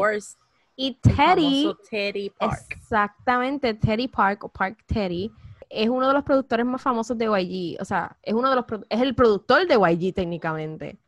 Y 0.74 0.94
Teddy, 0.94 1.72
Teddy 1.88 2.30
Park. 2.30 2.66
exactamente, 2.68 3.74
Teddy 3.74 4.08
Park 4.08 4.44
o 4.44 4.48
Park 4.48 4.84
Teddy, 4.86 5.30
es 5.70 5.88
uno 5.88 6.08
de 6.08 6.14
los 6.14 6.24
productores 6.24 6.66
más 6.66 6.82
famosos 6.82 7.16
de 7.16 7.26
YG. 7.26 7.80
O 7.80 7.84
sea, 7.84 8.16
es 8.22 8.34
uno 8.34 8.50
de 8.50 8.56
los 8.56 8.64
es 8.88 9.00
el 9.00 9.14
productor 9.14 9.68
de 9.68 9.76
YG 9.76 10.12
técnicamente. 10.12 10.98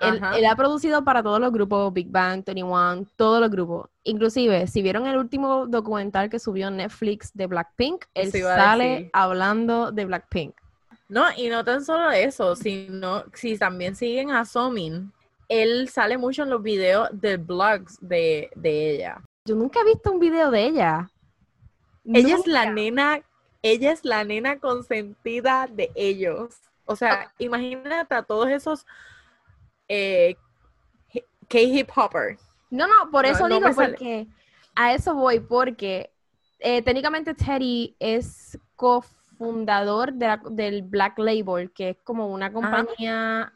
Él, 0.00 0.44
ha 0.44 0.56
producido 0.56 1.04
para 1.04 1.22
todos 1.22 1.40
los 1.40 1.52
grupos, 1.52 1.90
Big 1.92 2.10
Bang, 2.10 2.44
21, 2.44 3.06
todos 3.16 3.40
los 3.40 3.50
grupos. 3.50 3.88
Inclusive, 4.02 4.66
si 4.66 4.82
vieron 4.82 5.06
el 5.06 5.16
último 5.16 5.66
documental 5.66 6.28
que 6.28 6.38
subió 6.38 6.70
Netflix 6.70 7.32
de 7.32 7.46
Blackpink, 7.46 8.04
él 8.12 8.30
sale 8.32 9.10
hablando 9.14 9.92
de 9.92 10.04
Blackpink. 10.04 10.54
No, 11.08 11.24
y 11.36 11.48
no 11.48 11.64
tan 11.64 11.84
solo 11.84 12.10
eso, 12.10 12.56
sino 12.56 13.24
si 13.32 13.56
también 13.56 13.94
siguen 13.94 14.30
a 14.30 14.44
Somin, 14.44 15.12
él 15.48 15.88
sale 15.88 16.18
mucho 16.18 16.42
en 16.42 16.50
los 16.50 16.62
videos 16.62 17.08
de 17.12 17.36
blogs 17.36 17.98
de, 18.00 18.50
ella. 18.62 19.22
Yo 19.44 19.54
nunca 19.54 19.80
he 19.80 19.84
visto 19.84 20.10
un 20.10 20.18
video 20.18 20.50
de 20.50 20.64
ella. 20.64 21.10
Ella 22.04 22.36
es 22.36 22.46
la 22.46 22.70
nena, 22.70 23.22
ella 23.62 23.92
es 23.92 24.04
la 24.04 24.24
nena 24.24 24.58
consentida 24.58 25.68
de 25.70 25.90
ellos. 25.94 26.56
O 26.84 26.96
sea, 26.96 27.32
imagínate 27.38 28.14
a 28.14 28.22
todos 28.22 28.48
esos 28.48 28.86
eh, 29.88 30.36
K-hip 31.48 31.90
hopper. 31.94 32.38
No, 32.70 32.86
no, 32.86 33.10
por 33.10 33.26
eso 33.26 33.46
digo, 33.48 33.68
porque 33.74 34.26
a 34.74 34.94
eso 34.94 35.14
voy, 35.14 35.40
porque 35.40 36.10
eh, 36.58 36.82
técnicamente 36.82 37.34
Teddy 37.34 37.96
es 37.98 38.58
cofundador 39.36 40.12
de 40.12 40.38
del 40.50 40.82
Black 40.82 41.18
Label, 41.18 41.70
que 41.72 41.90
es 41.90 41.96
como 42.04 42.28
una 42.28 42.52
compañía 42.52 43.52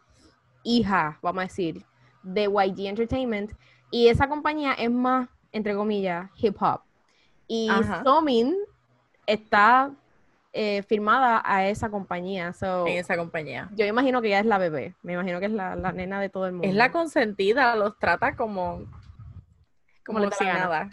hija, 0.62 1.18
vamos 1.22 1.40
a 1.40 1.46
decir, 1.46 1.84
de 2.22 2.44
YG 2.44 2.86
Entertainment. 2.86 3.52
Y 3.90 4.08
esa 4.08 4.28
compañía 4.28 4.74
es 4.74 4.90
más, 4.90 5.28
entre 5.52 5.74
comillas, 5.74 6.30
hip 6.36 6.56
hop. 6.60 6.82
Y 7.48 7.68
Somin 8.04 8.54
está 9.26 9.90
eh, 10.52 10.82
firmada 10.82 11.42
a 11.44 11.66
esa 11.66 11.90
compañía. 11.90 12.52
en 12.62 12.98
esa 12.98 13.16
compañía. 13.16 13.68
Yo 13.74 13.86
imagino 13.86 14.22
que 14.22 14.28
ella 14.28 14.40
es 14.40 14.46
la 14.46 14.58
bebé. 14.58 14.94
Me 15.02 15.14
imagino 15.14 15.40
que 15.40 15.46
es 15.46 15.52
la, 15.52 15.74
nena 15.92 16.20
de 16.20 16.28
todo 16.28 16.46
el 16.46 16.52
mundo. 16.52 16.68
Es 16.68 16.74
la 16.74 16.92
consentida, 16.92 17.74
los 17.74 17.98
trata 17.98 18.36
como, 18.36 18.84
como, 20.04 20.20
nada. 20.20 20.90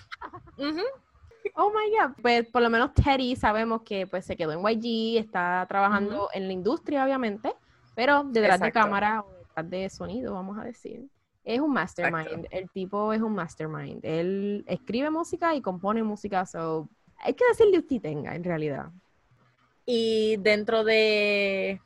Oh 1.56 1.72
my 1.72 1.98
god. 1.98 2.16
Pues 2.22 2.46
por 2.48 2.62
lo 2.62 2.70
menos 2.70 2.94
Teddy 2.94 3.36
sabemos 3.36 3.82
que 3.84 4.08
pues 4.08 4.26
se 4.26 4.36
quedó 4.36 4.52
en 4.52 4.60
YG, 4.60 5.20
está 5.20 5.66
trabajando 5.68 6.30
en 6.34 6.48
la 6.48 6.54
industria, 6.54 7.04
obviamente, 7.04 7.54
pero 7.96 8.24
detrás 8.24 8.60
de 8.60 8.72
cámara 8.72 9.22
o 9.22 9.34
detrás 9.34 9.70
de 9.70 9.90
sonido, 9.90 10.34
vamos 10.34 10.58
a 10.58 10.64
decir. 10.64 11.08
Es 11.44 11.62
un 11.62 11.72
mastermind. 11.72 12.48
El 12.52 12.70
tipo 12.70 13.14
es 13.14 13.22
un 13.22 13.34
mastermind. 13.34 14.04
Él 14.04 14.66
escribe 14.68 15.10
música 15.10 15.56
y 15.56 15.62
compone 15.62 16.04
música, 16.04 16.46
so 16.46 16.90
hay 17.20 17.34
que 17.34 17.46
decirle 17.50 17.80
usted 17.80 18.02
tenga, 18.02 18.36
en 18.36 18.44
realidad. 18.44 18.92
Y 19.86 20.36
dentro 20.38 20.84
de 20.84 21.82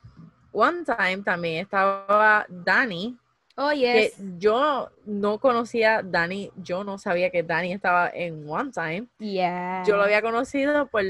One 0.50 0.84
Time 0.84 1.22
también 1.22 1.62
estaba 1.62 2.44
Dani. 2.48 3.16
Oh, 3.64 3.72
yes. 3.72 4.14
yo 4.38 4.90
no 5.06 5.38
conocía 5.38 5.98
a 5.98 6.02
Dani, 6.02 6.50
yo 6.56 6.82
no 6.82 6.98
sabía 6.98 7.30
que 7.30 7.44
Dani 7.44 7.72
estaba 7.72 8.10
en 8.12 8.48
One 8.48 8.72
Time. 8.72 9.06
Yeah. 9.18 9.84
Yo 9.86 9.96
lo 9.96 10.02
había 10.02 10.20
conocido 10.20 10.86
por, 10.88 11.04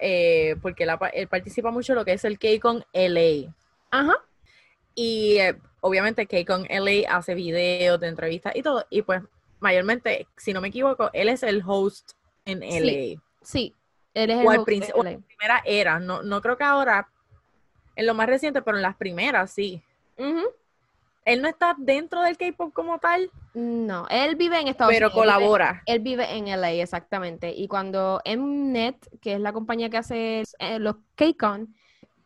eh, 0.00 0.56
porque 0.62 0.86
él 1.12 1.28
participa 1.28 1.70
mucho 1.70 1.92
en 1.92 1.98
lo 1.98 2.04
que 2.04 2.14
es 2.14 2.24
el 2.24 2.38
K-Con 2.38 2.84
LA. 2.94 3.52
Ajá. 3.90 4.14
Y 4.94 5.36
eh, 5.38 5.56
obviamente 5.80 6.26
K-Con 6.26 6.66
LA 6.70 7.14
hace 7.14 7.34
videos 7.34 8.00
de 8.00 8.08
entrevistas 8.08 8.56
y 8.56 8.62
todo. 8.62 8.86
Y 8.88 9.02
pues 9.02 9.22
mayormente, 9.60 10.26
si 10.36 10.54
no 10.54 10.60
me 10.60 10.68
equivoco, 10.68 11.10
él 11.12 11.28
es 11.28 11.42
el 11.42 11.62
host 11.66 12.12
en 12.46 12.60
LA. 12.60 13.20
Sí, 13.42 13.74
él 14.14 14.30
es 14.30 14.40
el 14.40 14.46
o, 14.46 14.50
al 14.50 14.64
principio, 14.64 15.02
la 15.02 15.18
primera 15.18 15.62
era, 15.66 16.00
no, 16.00 16.22
no 16.22 16.40
creo 16.40 16.56
que 16.56 16.64
ahora, 16.64 17.10
en 17.94 18.06
lo 18.06 18.14
más 18.14 18.26
reciente, 18.26 18.62
pero 18.62 18.78
en 18.78 18.82
las 18.82 18.96
primeras 18.96 19.50
sí. 19.50 19.82
Él 21.24 21.42
no 21.42 21.48
está 21.48 21.76
dentro 21.78 22.22
del 22.22 22.36
K-pop 22.36 22.72
como 22.72 22.98
tal. 22.98 23.30
No, 23.54 24.06
él 24.08 24.36
vive 24.36 24.58
en 24.60 24.68
Estados 24.68 24.90
Unidos. 24.90 25.12
Pero 25.12 25.20
colabora. 25.20 25.82
Él 25.86 26.00
vive, 26.00 26.36
en 26.36 26.46
LA, 26.48 26.72
exactamente. 26.72 27.52
Y 27.54 27.68
cuando 27.68 28.20
Mnet, 28.24 28.96
que 29.20 29.34
es 29.34 29.40
la 29.40 29.52
compañía 29.52 29.90
que 29.90 29.98
hace 29.98 30.42
eh, 30.58 30.78
los 30.78 30.96
K-Con, 31.14 31.74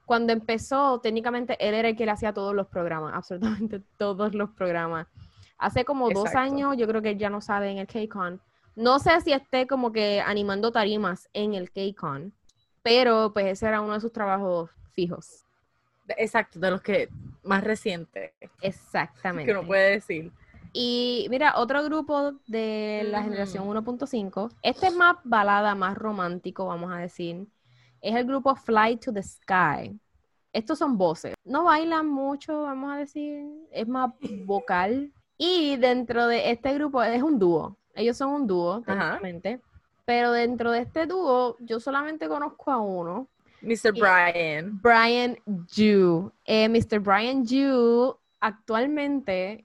cuando 0.05 0.33
empezó, 0.33 1.01
técnicamente 1.01 1.57
él 1.67 1.75
era 1.75 1.89
el 1.89 1.97
que 1.97 2.05
le 2.05 2.13
hacía 2.13 2.33
todos 2.33 2.55
los 2.55 2.69
programas, 2.69 3.13
absolutamente 3.15 3.81
todos 3.99 4.35
los 4.35 4.51
programas. 4.51 5.07
Hace 5.59 5.85
como 5.85 6.11
dos 6.11 6.35
años, 6.35 6.77
yo 6.77 6.87
creo 6.87 7.01
que 7.01 7.11
él 7.11 7.19
ya 7.19 7.31
no 7.31 7.41
sabe 7.41 7.71
en 7.71 7.79
el 7.79 7.87
K-Con, 7.87 8.41
no 8.77 8.99
sé 8.99 9.21
si 9.21 9.33
esté 9.33 9.67
como 9.69 9.93
que 9.93 10.21
animando 10.21 10.73
tarimas 10.73 11.29
en 11.33 11.55
el 11.55 11.71
K-Con, 11.71 12.35
pero 12.83 13.33
pues 13.33 13.47
ese 13.47 13.69
era 13.69 13.81
uno 13.81 13.95
de 13.95 14.01
sus 14.01 14.13
trabajos 14.13 14.71
fijos. 14.93 15.44
Exacto, 16.17 16.59
de 16.59 16.71
los 16.71 16.83
que 16.83 17.09
más 17.43 17.65
recientes. 17.65 18.33
Exactamente. 18.61 19.53
Que 19.53 19.59
uno 19.59 19.67
puede 19.67 19.91
decir. 19.93 20.33
Y 20.73 21.29
mira, 21.31 21.57
otro 21.57 21.85
grupo 21.85 22.33
de 22.49 23.07
la 23.09 23.23
generación 23.23 23.65
1.5, 23.69 24.51
este 24.63 24.89
es 24.89 24.97
más 24.97 25.19
balada, 25.23 25.77
más 25.77 25.97
romántico, 25.97 26.67
vamos 26.67 26.93
a 26.93 26.97
decir, 26.97 27.47
es 28.01 28.15
el 28.17 28.25
grupo 28.25 28.57
Fly 28.57 28.97
to 28.97 29.13
the 29.13 29.23
Sky. 29.23 29.99
estos 30.53 30.79
son 30.79 30.99
voces. 30.99 31.35
No 31.45 31.65
bailan 31.65 32.07
mucho, 32.09 32.63
vamos 32.63 32.93
a 32.93 32.97
decir, 32.97 33.45
es 33.71 33.87
más 33.87 34.13
vocal. 34.45 35.13
Y 35.39 35.77
dentro 35.77 36.27
de 36.27 36.51
este 36.51 36.75
grupo 36.75 37.03
es 37.03 37.23
un 37.23 37.39
dúo. 37.39 37.77
Ellos 37.95 38.17
son 38.17 38.31
un 38.31 38.47
dúo, 38.47 38.83
técnicamente. 38.83 39.61
Pero 40.05 40.33
dentro 40.33 40.71
de 40.73 40.81
este 40.81 41.07
dúo, 41.07 41.57
yo 41.61 41.81
solamente 41.81 42.29
conozco 42.29 42.71
a 42.71 42.79
uno. 42.79 43.29
Mr. 43.65 43.93
Brian. 43.93 44.81
Brian 44.81 45.37
Ju. 45.75 46.33
Eh, 46.45 46.69
Mr. 46.69 47.01
Brian 47.01 47.47
Ju 47.47 48.17
actualmente 48.41 49.65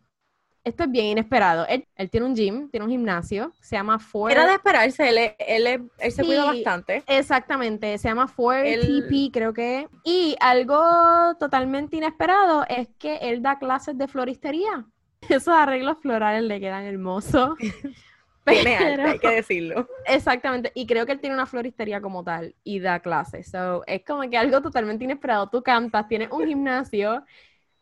esto 0.63 0.83
es 0.83 0.91
bien 0.91 1.05
inesperado. 1.07 1.65
Él, 1.67 1.85
tiene 2.09 2.25
un 2.25 2.35
gym, 2.35 2.69
tiene 2.69 2.85
un 2.85 2.91
gimnasio, 2.91 3.51
se 3.61 3.75
llama 3.75 3.97
Ford. 3.97 4.31
Era 4.31 4.45
de 4.45 4.53
esperarse, 4.53 5.09
él, 5.09 5.17
él, 5.39 5.89
él 5.97 6.11
se 6.11 6.23
cuida 6.23 6.45
bastante. 6.45 7.03
Exactamente, 7.07 7.97
se 7.97 8.07
llama 8.07 8.27
Ford 8.27 8.63
TP, 8.63 9.31
creo 9.31 9.53
que. 9.53 9.87
Y 10.03 10.35
algo 10.39 11.35
totalmente 11.39 11.97
inesperado 11.97 12.65
es 12.67 12.87
que 12.99 13.17
él 13.17 13.41
da 13.41 13.57
clases 13.57 13.97
de 13.97 14.07
floristería. 14.07 14.85
Esos 15.29 15.53
arreglos 15.53 15.97
florales 16.01 16.43
le 16.43 16.59
quedan 16.59 16.83
hermosos. 16.85 17.51
Pero, 18.63 19.03
hay 19.03 19.19
que 19.19 19.29
decirlo. 19.29 19.87
Exactamente, 20.05 20.71
y 20.75 20.85
creo 20.85 21.05
que 21.05 21.13
él 21.13 21.19
tiene 21.19 21.35
una 21.35 21.45
floristería 21.45 22.01
como 22.01 22.23
tal 22.23 22.55
y 22.63 22.79
da 22.79 22.99
clases. 22.99 23.49
So, 23.49 23.83
es 23.87 24.03
como 24.05 24.29
que 24.29 24.37
algo 24.37 24.61
totalmente 24.61 25.03
inesperado. 25.03 25.47
Tú 25.49 25.61
cantas, 25.61 26.07
tienes 26.07 26.29
un 26.31 26.45
gimnasio 26.45 27.23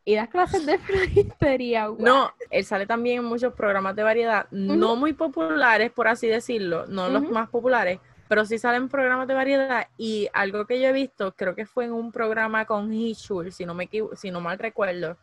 y 0.07 0.15
das 0.15 0.29
clases 0.29 0.65
de 0.65 0.77
floristería. 0.77 1.89
No, 1.99 2.31
él 2.49 2.63
sale 2.63 2.85
también 2.85 3.19
en 3.19 3.25
muchos 3.25 3.53
programas 3.53 3.93
de 3.95 4.03
variedad, 4.03 4.47
no 4.51 4.95
muy 4.95 5.13
populares, 5.13 5.91
por 5.91 6.07
así 6.07 6.27
decirlo, 6.27 6.85
no 6.87 7.09
los 7.09 7.29
más 7.29 7.49
populares, 7.49 7.99
pero 8.29 8.45
sí 8.45 8.57
salen 8.57 8.87
programas 8.87 9.27
de 9.27 9.33
variedad. 9.33 9.87
Y 9.97 10.29
algo 10.31 10.65
que 10.65 10.79
yo 10.79 10.87
he 10.87 10.93
visto, 10.93 11.33
creo 11.35 11.55
que 11.55 11.65
fue 11.65 11.85
en 11.85 11.91
un 11.91 12.13
programa 12.13 12.65
con 12.65 12.93
Hishul, 12.93 13.51
si 13.51 13.65
no 13.65 13.73
me 13.73 13.89
si 14.15 14.31
no 14.31 14.39
mal 14.39 14.57
recuerdo, 14.59 15.17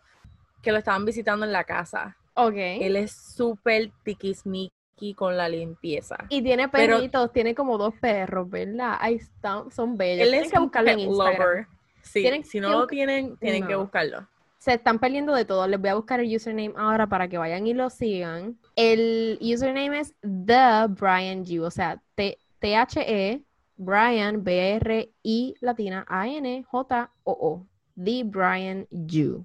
que 0.60 0.70
lo 0.70 0.78
estaban 0.78 1.06
visitando 1.06 1.46
en 1.46 1.52
la 1.52 1.64
casa. 1.64 2.18
Ok. 2.34 2.56
Él 2.56 2.96
es 2.96 3.12
súper 3.12 3.90
tiquismiqui 4.02 4.73
con 5.16 5.36
la 5.36 5.48
limpieza. 5.48 6.16
Y 6.28 6.42
tiene 6.42 6.68
perritos, 6.68 7.32
tiene 7.32 7.54
como 7.54 7.76
dos 7.78 7.94
perros, 8.00 8.48
¿verdad? 8.48 8.96
Ahí 9.00 9.16
están, 9.16 9.70
son 9.70 9.96
bellos. 9.96 10.26
Él 10.26 10.34
es 10.34 10.50
que 10.50 10.58
buscarlo 10.58 10.90
en 10.90 11.00
Instagram. 11.00 11.66
Sí, 12.02 12.42
si 12.44 12.60
no 12.60 12.70
lo 12.70 12.86
tienen, 12.86 13.36
tienen 13.36 13.66
que 13.66 13.74
buscarlo 13.74 14.26
se 14.64 14.72
están 14.72 14.98
perdiendo 14.98 15.34
de 15.34 15.44
todo. 15.44 15.66
Les 15.68 15.78
voy 15.78 15.90
a 15.90 15.94
buscar 15.94 16.20
el 16.20 16.34
username 16.34 16.72
ahora 16.74 17.06
para 17.06 17.28
que 17.28 17.36
vayan 17.36 17.66
y 17.66 17.74
lo 17.74 17.90
sigan. 17.90 18.58
El 18.76 19.38
username 19.42 20.00
es 20.00 20.14
The 20.22 20.86
Brian 20.88 21.44
Yu, 21.44 21.64
o 21.64 21.70
sea, 21.70 22.00
T-H-E, 22.14 23.42
Brian, 23.76 24.42
B-R-I 24.42 25.54
latina, 25.60 26.06
A-N-J-O-O. 26.08 27.66
The 28.02 28.24
Brian 28.24 28.86
Yu. 28.90 29.44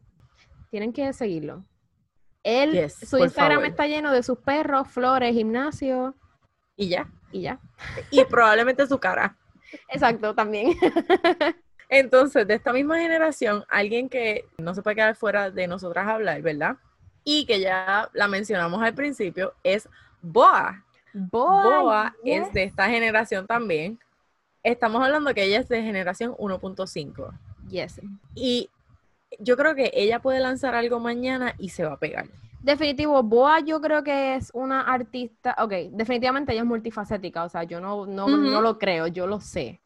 Tienen 0.72 0.94
que 0.94 1.12
seguirlo. 1.12 1.66
Él, 2.44 2.90
su 2.90 3.18
Instagram 3.18 3.66
está 3.66 3.88
lleno 3.88 4.12
de 4.12 4.24
sus 4.24 4.38
perros, 4.40 4.88
flores, 4.88 5.34
gimnasio. 5.34 6.16
Y 6.76 6.90
ya. 6.90 7.10
Y 7.32 7.42
ya. 7.42 7.60
Y 8.12 8.24
probablemente 8.26 8.88
su 8.88 8.98
cara. 8.98 9.38
Exacto, 9.90 10.34
también. 10.34 10.74
Entonces, 11.90 12.48
de 12.48 12.54
esta 12.54 12.72
misma 12.72 13.00
generación, 13.00 13.66
alguien 13.68 14.10
que 14.10 14.46
no 14.58 14.74
se 14.76 14.82
puede 14.82 14.96
quedar 14.96 15.16
fuera 15.16 15.50
de 15.50 15.68
nosotras 15.68 16.08
hablar, 16.08 16.42
¿verdad? 16.42 16.78
Y 17.24 17.46
que 17.46 17.60
ya 17.60 18.10
la 18.14 18.28
mencionamos 18.28 18.82
al 18.82 18.94
principio, 18.94 19.54
es 19.64 19.90
Boa. 20.22 20.84
Boa, 21.14 22.16
es 22.24 22.52
de 22.54 22.64
esta 22.64 22.88
generación 22.90 23.48
también. 23.48 24.00
Estamos 24.64 25.04
hablando 25.04 25.34
que 25.34 25.44
ella 25.44 25.60
es 25.60 25.70
de 25.70 25.82
generación 25.82 26.34
1.5. 26.34 27.32
Yes. 27.70 28.02
Y 28.36 28.70
yo 29.38 29.56
creo 29.56 29.76
que 29.76 29.92
ella 29.94 30.20
puede 30.20 30.40
lanzar 30.40 30.76
algo 30.76 31.00
mañana 31.00 31.54
y 31.58 31.70
se 31.70 31.84
va 31.84 31.94
a 31.94 31.98
pegar. 31.98 32.28
Definitivo, 32.62 33.24
Boa 33.24 33.62
yo 33.62 33.80
creo 33.80 34.04
que 34.04 34.36
es 34.36 34.52
una 34.54 34.82
artista, 34.82 35.56
ok, 35.60 35.72
definitivamente 35.92 36.52
ella 36.52 36.62
es 36.62 36.68
multifacética, 36.68 37.44
o 37.44 37.50
sea, 37.50 37.64
yo 37.64 37.80
no, 37.80 38.06
no, 38.06 38.28
no 38.28 38.62
lo 38.62 38.78
creo, 38.78 39.08
yo 39.08 39.28
lo 39.28 39.40
sé. 39.40 39.80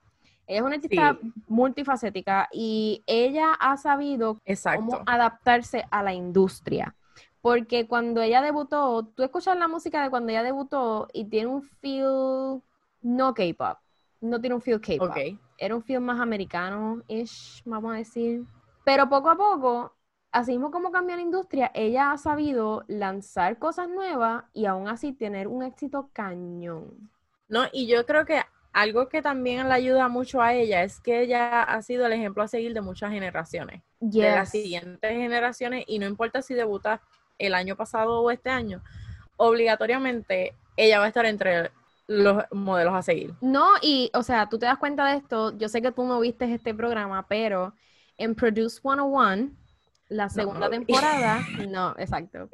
Ella 0.47 0.59
es 0.59 0.65
una 0.65 0.75
artista 0.75 1.17
multifacética 1.47 2.49
y 2.51 3.03
ella 3.05 3.53
ha 3.59 3.77
sabido 3.77 4.41
cómo 4.75 5.01
adaptarse 5.05 5.85
a 5.89 6.03
la 6.03 6.13
industria. 6.13 6.95
Porque 7.41 7.87
cuando 7.87 8.21
ella 8.21 8.41
debutó, 8.41 9.03
tú 9.15 9.23
escuchas 9.23 9.57
la 9.57 9.67
música 9.67 10.01
de 10.01 10.09
cuando 10.09 10.31
ella 10.31 10.43
debutó 10.43 11.07
y 11.13 11.25
tiene 11.25 11.47
un 11.47 11.61
feel 11.61 12.61
no 13.01 13.33
K-pop, 13.33 13.77
no 14.21 14.39
tiene 14.39 14.55
un 14.55 14.61
feel 14.61 14.81
K-pop. 14.81 15.15
Era 15.57 15.75
un 15.75 15.83
feel 15.83 16.01
más 16.01 16.19
americano-ish, 16.19 17.61
vamos 17.65 17.93
a 17.93 17.97
decir. 17.97 18.43
Pero 18.83 19.09
poco 19.09 19.29
a 19.29 19.35
poco, 19.35 19.95
así 20.31 20.51
mismo 20.51 20.71
como 20.71 20.91
cambia 20.91 21.15
la 21.15 21.21
industria, 21.21 21.71
ella 21.73 22.11
ha 22.11 22.17
sabido 22.17 22.83
lanzar 22.87 23.57
cosas 23.59 23.87
nuevas 23.89 24.43
y 24.53 24.65
aún 24.65 24.87
así 24.87 25.13
tener 25.13 25.47
un 25.47 25.63
éxito 25.63 26.09
cañón. 26.13 27.09
No, 27.47 27.65
y 27.71 27.87
yo 27.87 28.05
creo 28.05 28.25
que 28.25 28.41
algo 28.73 29.07
que 29.07 29.21
también 29.21 29.67
le 29.69 29.75
ayuda 29.75 30.07
mucho 30.07 30.41
a 30.41 30.53
ella 30.53 30.83
es 30.83 30.99
que 30.99 31.21
ella 31.21 31.61
ha 31.63 31.81
sido 31.81 32.05
el 32.07 32.13
ejemplo 32.13 32.43
a 32.43 32.47
seguir 32.47 32.73
de 32.73 32.81
muchas 32.81 33.11
generaciones, 33.11 33.83
de 33.99 34.31
las 34.31 34.49
siguientes 34.49 35.11
generaciones, 35.11 35.85
y 35.87 35.99
no 35.99 36.07
importa 36.07 36.41
si 36.41 36.55
debuta 36.55 37.01
el 37.37 37.53
año 37.53 37.75
pasado 37.75 38.21
o 38.21 38.31
este 38.31 38.49
año, 38.49 38.81
obligatoriamente 39.37 40.55
ella 40.75 40.99
va 40.99 41.05
a 41.05 41.07
estar 41.09 41.25
entre 41.25 41.71
los 42.07 42.43
modelos 42.51 42.93
a 42.95 43.01
seguir. 43.03 43.33
No, 43.41 43.67
y 43.81 44.09
o 44.13 44.23
sea, 44.23 44.49
tú 44.49 44.57
te 44.57 44.65
das 44.65 44.77
cuenta 44.77 45.05
de 45.05 45.17
esto, 45.17 45.55
yo 45.57 45.69
sé 45.69 45.81
que 45.81 45.91
tú 45.91 46.03
no 46.05 46.19
viste 46.19 46.51
este 46.51 46.73
programa, 46.73 47.27
pero 47.27 47.73
en 48.17 48.35
Produce 48.35 48.79
101, 48.81 49.51
la 50.09 50.29
segunda 50.29 50.69
temporada, 50.69 51.41
no, 51.69 51.95
exacto. 51.97 52.49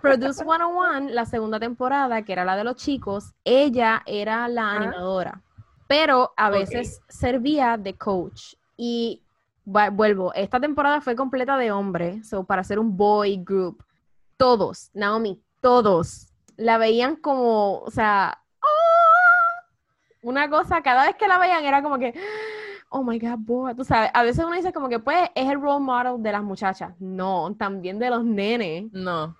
Produce 0.00 0.44
101, 0.44 1.10
la 1.10 1.26
segunda 1.26 1.60
temporada, 1.60 2.22
que 2.22 2.32
era 2.32 2.44
la 2.44 2.56
de 2.56 2.64
los 2.64 2.76
chicos, 2.76 3.34
ella 3.44 4.02
era 4.06 4.48
la 4.48 4.70
animadora 4.72 5.42
pero 5.86 6.32
a 6.36 6.50
veces 6.50 7.00
servía 7.08 7.76
de 7.76 7.96
coach. 7.96 8.54
Y 8.76 9.22
vuelvo, 9.64 10.32
esta 10.34 10.60
temporada 10.60 11.00
fue 11.00 11.16
completa 11.16 11.56
de 11.56 11.72
hombres, 11.72 12.28
so, 12.28 12.44
para 12.44 12.62
hacer 12.62 12.78
un 12.78 12.96
boy 12.96 13.42
group. 13.44 13.84
Todos, 14.36 14.90
Naomi, 14.94 15.40
todos 15.60 16.32
la 16.56 16.78
veían 16.78 17.16
como, 17.16 17.78
o 17.80 17.90
sea, 17.90 18.42
¡ah! 18.60 19.64
una 20.22 20.48
cosa, 20.50 20.82
cada 20.82 21.06
vez 21.06 21.16
que 21.16 21.28
la 21.28 21.38
veían 21.38 21.64
era 21.64 21.82
como 21.82 21.98
que, 21.98 22.14
oh 22.94 23.02
my 23.02 23.18
God, 23.18 23.38
boy, 23.38 23.74
tú 23.74 23.84
sabes, 23.84 24.10
a 24.14 24.22
veces 24.22 24.44
uno 24.44 24.54
dice 24.54 24.72
como 24.72 24.88
que 24.88 24.98
pues 24.98 25.30
es 25.34 25.50
el 25.50 25.60
role 25.60 25.84
model 25.84 26.22
de 26.22 26.32
las 26.32 26.42
muchachas, 26.42 26.94
no, 27.00 27.54
también 27.58 27.98
de 27.98 28.10
los 28.10 28.24
nenes. 28.24 28.92
No, 28.92 29.36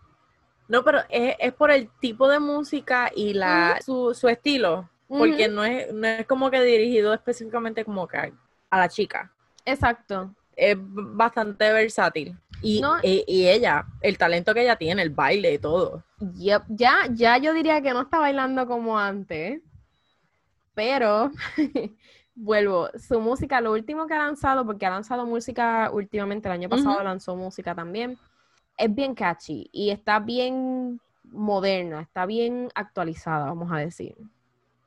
no, 0.68 0.82
pero 0.82 1.00
es, 1.08 1.52
por 1.54 1.70
el 1.70 1.88
tipo 2.00 2.28
de 2.28 2.40
música 2.40 3.10
y 3.14 3.34
la, 3.34 3.78
su, 3.84 4.14
su 4.14 4.28
estilo 4.28 4.88
porque 5.06 5.48
no, 5.48 5.64
es, 5.64 5.92
no 5.92 6.06
es 6.06 6.26
como 6.26 6.50
que 6.50 6.62
dirigido 6.62 7.14
específicamente 7.14 7.84
como 7.84 8.08
que 8.08 8.32
a 8.70 8.78
la 8.78 8.88
chica. 8.88 9.32
Exacto. 9.64 10.34
Es 10.56 10.76
bastante 10.78 11.72
versátil. 11.72 12.36
Y, 12.62 12.82
e, 13.02 13.24
y, 13.26 13.46
ella, 13.46 13.84
el 14.00 14.16
talento 14.16 14.54
que 14.54 14.62
ella 14.62 14.76
tiene, 14.76 15.02
el 15.02 15.10
baile 15.10 15.54
y 15.54 15.58
todo. 15.58 16.02
ya, 16.18 16.64
ya 17.10 17.36
yo 17.38 17.52
diría 17.52 17.82
que 17.82 17.92
no 17.92 18.02
está 18.02 18.18
bailando 18.18 18.66
como 18.66 18.98
antes, 18.98 19.60
pero 20.74 21.30
vuelvo, 22.34 22.88
su 22.98 23.20
música, 23.20 23.60
lo 23.60 23.72
último 23.72 24.06
que 24.06 24.14
ha 24.14 24.18
lanzado, 24.18 24.64
porque 24.66 24.86
ha 24.86 24.90
lanzado 24.90 25.26
música 25.26 25.90
últimamente, 25.92 26.48
el 26.48 26.54
año 26.54 26.68
pasado 26.68 27.02
lanzó 27.02 27.36
música 27.36 27.74
también, 27.74 28.18
es 28.76 28.94
bien 28.94 29.14
catchy 29.14 29.68
y 29.72 29.90
está 29.90 30.18
bien 30.18 31.00
moderna, 31.24 32.00
está 32.00 32.26
bien 32.26 32.70
actualizada, 32.74 33.46
vamos 33.46 33.70
a 33.72 33.78
decir. 33.78 34.16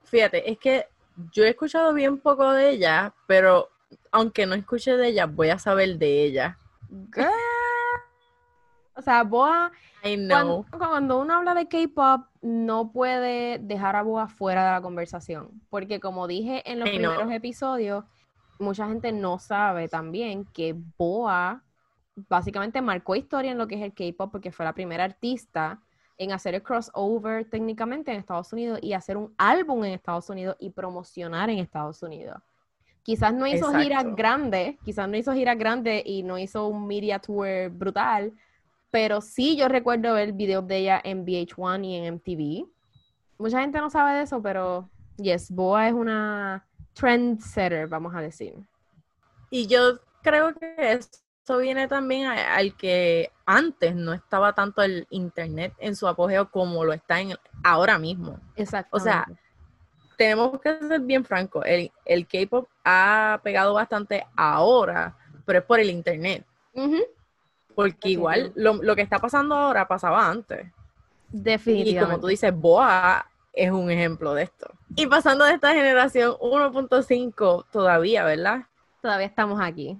Fíjate, 0.03 0.49
es 0.49 0.57
que 0.57 0.86
yo 1.31 1.43
he 1.43 1.49
escuchado 1.49 1.93
bien 1.93 2.19
poco 2.19 2.51
de 2.51 2.69
ella, 2.69 3.13
pero 3.25 3.69
aunque 4.12 4.45
no 4.45 4.55
escuche 4.55 4.95
de 4.97 5.07
ella, 5.07 5.25
voy 5.25 5.49
a 5.49 5.60
saber 5.60 5.97
de 5.97 6.23
ella. 6.23 6.57
O 8.97 9.01
sea, 9.01 9.23
Boa, 9.23 9.71
cuando, 10.01 10.65
cuando, 10.75 11.19
uno 11.19 11.36
habla 11.36 11.53
de 11.53 11.67
K-pop, 11.67 12.25
no 12.41 12.91
puede 12.91 13.60
dejar 13.60 13.95
a 13.95 14.01
Boa 14.01 14.27
fuera 14.27 14.65
de 14.65 14.71
la 14.71 14.81
conversación. 14.81 15.62
Porque 15.69 15.99
como 15.99 16.27
dije 16.27 16.63
en 16.69 16.79
los 16.79 16.89
primeros 16.89 17.31
episodios, 17.31 18.05
mucha 18.57 18.88
gente 18.88 19.12
no 19.12 19.38
sabe 19.38 19.88
también 19.88 20.45
que 20.45 20.75
Boa 20.97 21.63
básicamente 22.27 22.81
marcó 22.81 23.15
historia 23.15 23.51
en 23.51 23.60
lo 23.60 23.67
que 23.67 23.75
es 23.75 23.81
el 23.81 23.93
K-pop 23.93 24.31
porque 24.31 24.51
fue 24.51 24.65
la 24.65 24.73
primera 24.73 25.03
artista 25.03 25.79
en 26.17 26.31
hacer 26.31 26.55
el 26.55 26.63
crossover 26.63 27.47
técnicamente 27.47 28.12
en 28.12 28.17
Estados 28.17 28.51
Unidos 28.51 28.79
y 28.81 28.93
hacer 28.93 29.17
un 29.17 29.36
álbum 29.38 29.83
en 29.86 29.93
Estados 29.93 30.27
Unidos 30.31 30.55
y 30.60 30.71
promocionar 30.71 31.51
en 31.51 31.60
Estados 31.60 32.01
Unidos. 32.01 32.41
Quizás 33.03 33.33
no 33.33 33.45
hizo 33.47 33.71
giras 33.73 34.03
grandes, 34.15 34.75
quizás 34.83 35.07
no 35.07 35.15
hizo 35.15 35.31
giras 35.33 35.57
grandes 35.57 36.01
y 36.05 36.23
no 36.23 36.38
hizo 36.38 36.67
un 36.67 36.88
media 36.88 37.19
tour 37.19 37.69
brutal, 37.69 38.33
pero 38.91 39.21
sí 39.21 39.58
yo 39.58 39.67
recuerdo 39.67 40.13
ver 40.13 40.34
videos 40.34 40.67
de 40.67 40.78
ella 40.78 41.02
en 41.04 41.26
VH1 41.26 41.86
y 41.86 41.95
en 41.95 42.15
MTV. 42.15 42.67
Mucha 43.38 43.62
gente 43.62 43.80
no 43.80 43.89
sabe 43.89 44.17
de 44.17 44.23
eso, 44.23 44.41
pero 44.41 44.89
yes, 45.17 45.52
Boa 45.52 45.88
es 45.88 45.93
una 45.93 46.65
trendsetter, 46.93 47.88
vamos 47.88 48.15
a 48.15 48.21
decir. 48.21 48.56
Y 49.50 49.67
yo 49.67 50.00
creo 50.23 50.54
que 50.56 50.93
eso 50.93 51.58
viene 51.60 51.88
también 51.88 52.28
al 52.28 52.76
que 52.76 53.32
antes 53.45 53.95
no 53.95 54.13
estaba 54.13 54.54
tanto 54.54 54.82
el 54.82 55.08
internet 55.10 55.73
en 55.78 55.95
su 55.95 56.08
apogeo 56.08 56.50
como 56.50 56.84
lo 56.84 56.93
está 56.93 57.21
en 57.21 57.36
ahora 57.63 57.97
mismo. 57.97 58.39
Exacto. 58.56 58.97
O 58.97 59.00
sea, 59.00 59.26
tenemos 60.17 60.60
que 60.60 60.78
ser 60.80 61.00
bien 61.02 61.23
francos, 61.23 61.63
el, 61.65 61.91
el 62.04 62.28
K-pop 62.28 62.67
ha 62.84 63.39
pegado 63.43 63.73
bastante 63.73 64.26
ahora, 64.36 65.15
pero 65.45 65.60
es 65.60 65.65
por 65.65 65.80
el 65.80 65.89
internet. 65.89 66.45
Porque 67.78 68.10
igual 68.10 68.52
lo, 68.56 68.96
que 68.96 69.04
está 69.04 69.20
pasando 69.20 69.54
ahora 69.54 69.88
pasaba 69.88 70.28
antes. 70.28 70.66
Definitivamente. 71.30 71.92
Y 71.92 72.04
como 72.04 72.20
tú 72.20 72.26
dices, 72.26 72.52
Boa 72.52 73.24
es 73.54 73.70
un 73.70 73.92
ejemplo 73.92 74.34
de 74.34 74.44
esto. 74.46 74.74
Y 74.96 75.06
pasando 75.06 75.46
de 75.46 75.54
esta 75.54 75.76
generación 75.76 76.32
1.5 76.40 77.66
todavía, 77.72 78.24
¿verdad? 78.24 78.63
Todavía 79.00 79.28
estamos 79.28 79.62
aquí. 79.62 79.96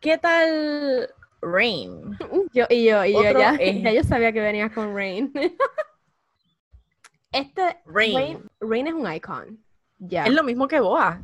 ¿Qué, 0.00 0.16
tal 0.16 1.10
Rain? 1.42 2.16
Yo 2.54 2.64
y 2.70 2.86
yo, 2.86 3.04
y 3.04 3.12
yo 3.12 3.22
ya, 3.38 3.58
ya 3.58 3.92
yo 3.92 4.02
sabía 4.02 4.32
que 4.32 4.40
venías 4.40 4.72
con 4.72 4.96
Rain. 4.96 5.30
Este 7.32 7.76
Rain. 7.84 8.38
Rain, 8.60 8.86
es 8.86 8.94
un 8.94 9.12
icon. 9.12 9.62
Ya. 9.98 10.24
Es 10.24 10.32
lo 10.32 10.42
mismo 10.42 10.66
que 10.68 10.80
Boa. 10.80 11.20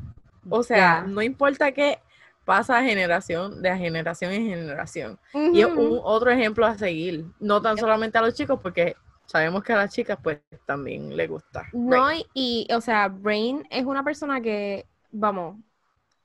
O 0.51 0.62
sea, 0.62 1.07
no 1.09 1.23
importa 1.23 1.73
qué 1.73 2.01
pasa 2.44 2.83
generación 2.83 3.62
de 3.62 3.76
generación 3.76 4.33
en 4.33 4.48
generación. 4.48 5.18
Y 5.33 5.61
es 5.61 5.66
un 5.66 6.00
otro 6.02 6.31
ejemplo 6.31 6.66
a 6.66 6.76
seguir. 6.76 7.24
No 7.40 7.62
tan 7.62 7.78
solamente 7.78 8.18
a 8.18 8.22
los 8.22 8.35
chicos, 8.35 8.59
porque 8.61 8.96
sabemos 9.26 9.62
que 9.62 9.72
a 9.72 9.76
las 9.76 9.92
chicas 9.92 10.18
pues 10.22 10.40
también 10.66 11.16
le 11.16 11.26
gusta. 11.26 11.64
No, 11.72 12.09
y, 12.35 12.66
o 12.74 12.81
sea, 12.81 13.14
Rain 13.22 13.66
es 13.70 13.85
una 13.85 14.05
persona 14.05 14.40
que, 14.40 14.87
vamos, 15.11 15.57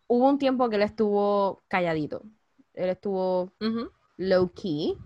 hubo 0.07 0.27
un 0.27 0.37
tiempo 0.37 0.69
que 0.69 0.77
él 0.77 0.81
estuvo 0.81 1.61
calladito. 1.67 2.23
Él 2.73 2.89
estuvo 2.89 3.53
low 4.17 4.51
key. 4.53 4.97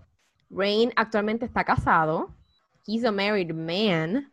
Rain 0.50 0.92
actualmente 0.96 1.44
está 1.44 1.64
casado. 1.64 2.34
He's 2.86 3.04
a 3.04 3.12
married 3.12 3.52
man. 3.52 4.31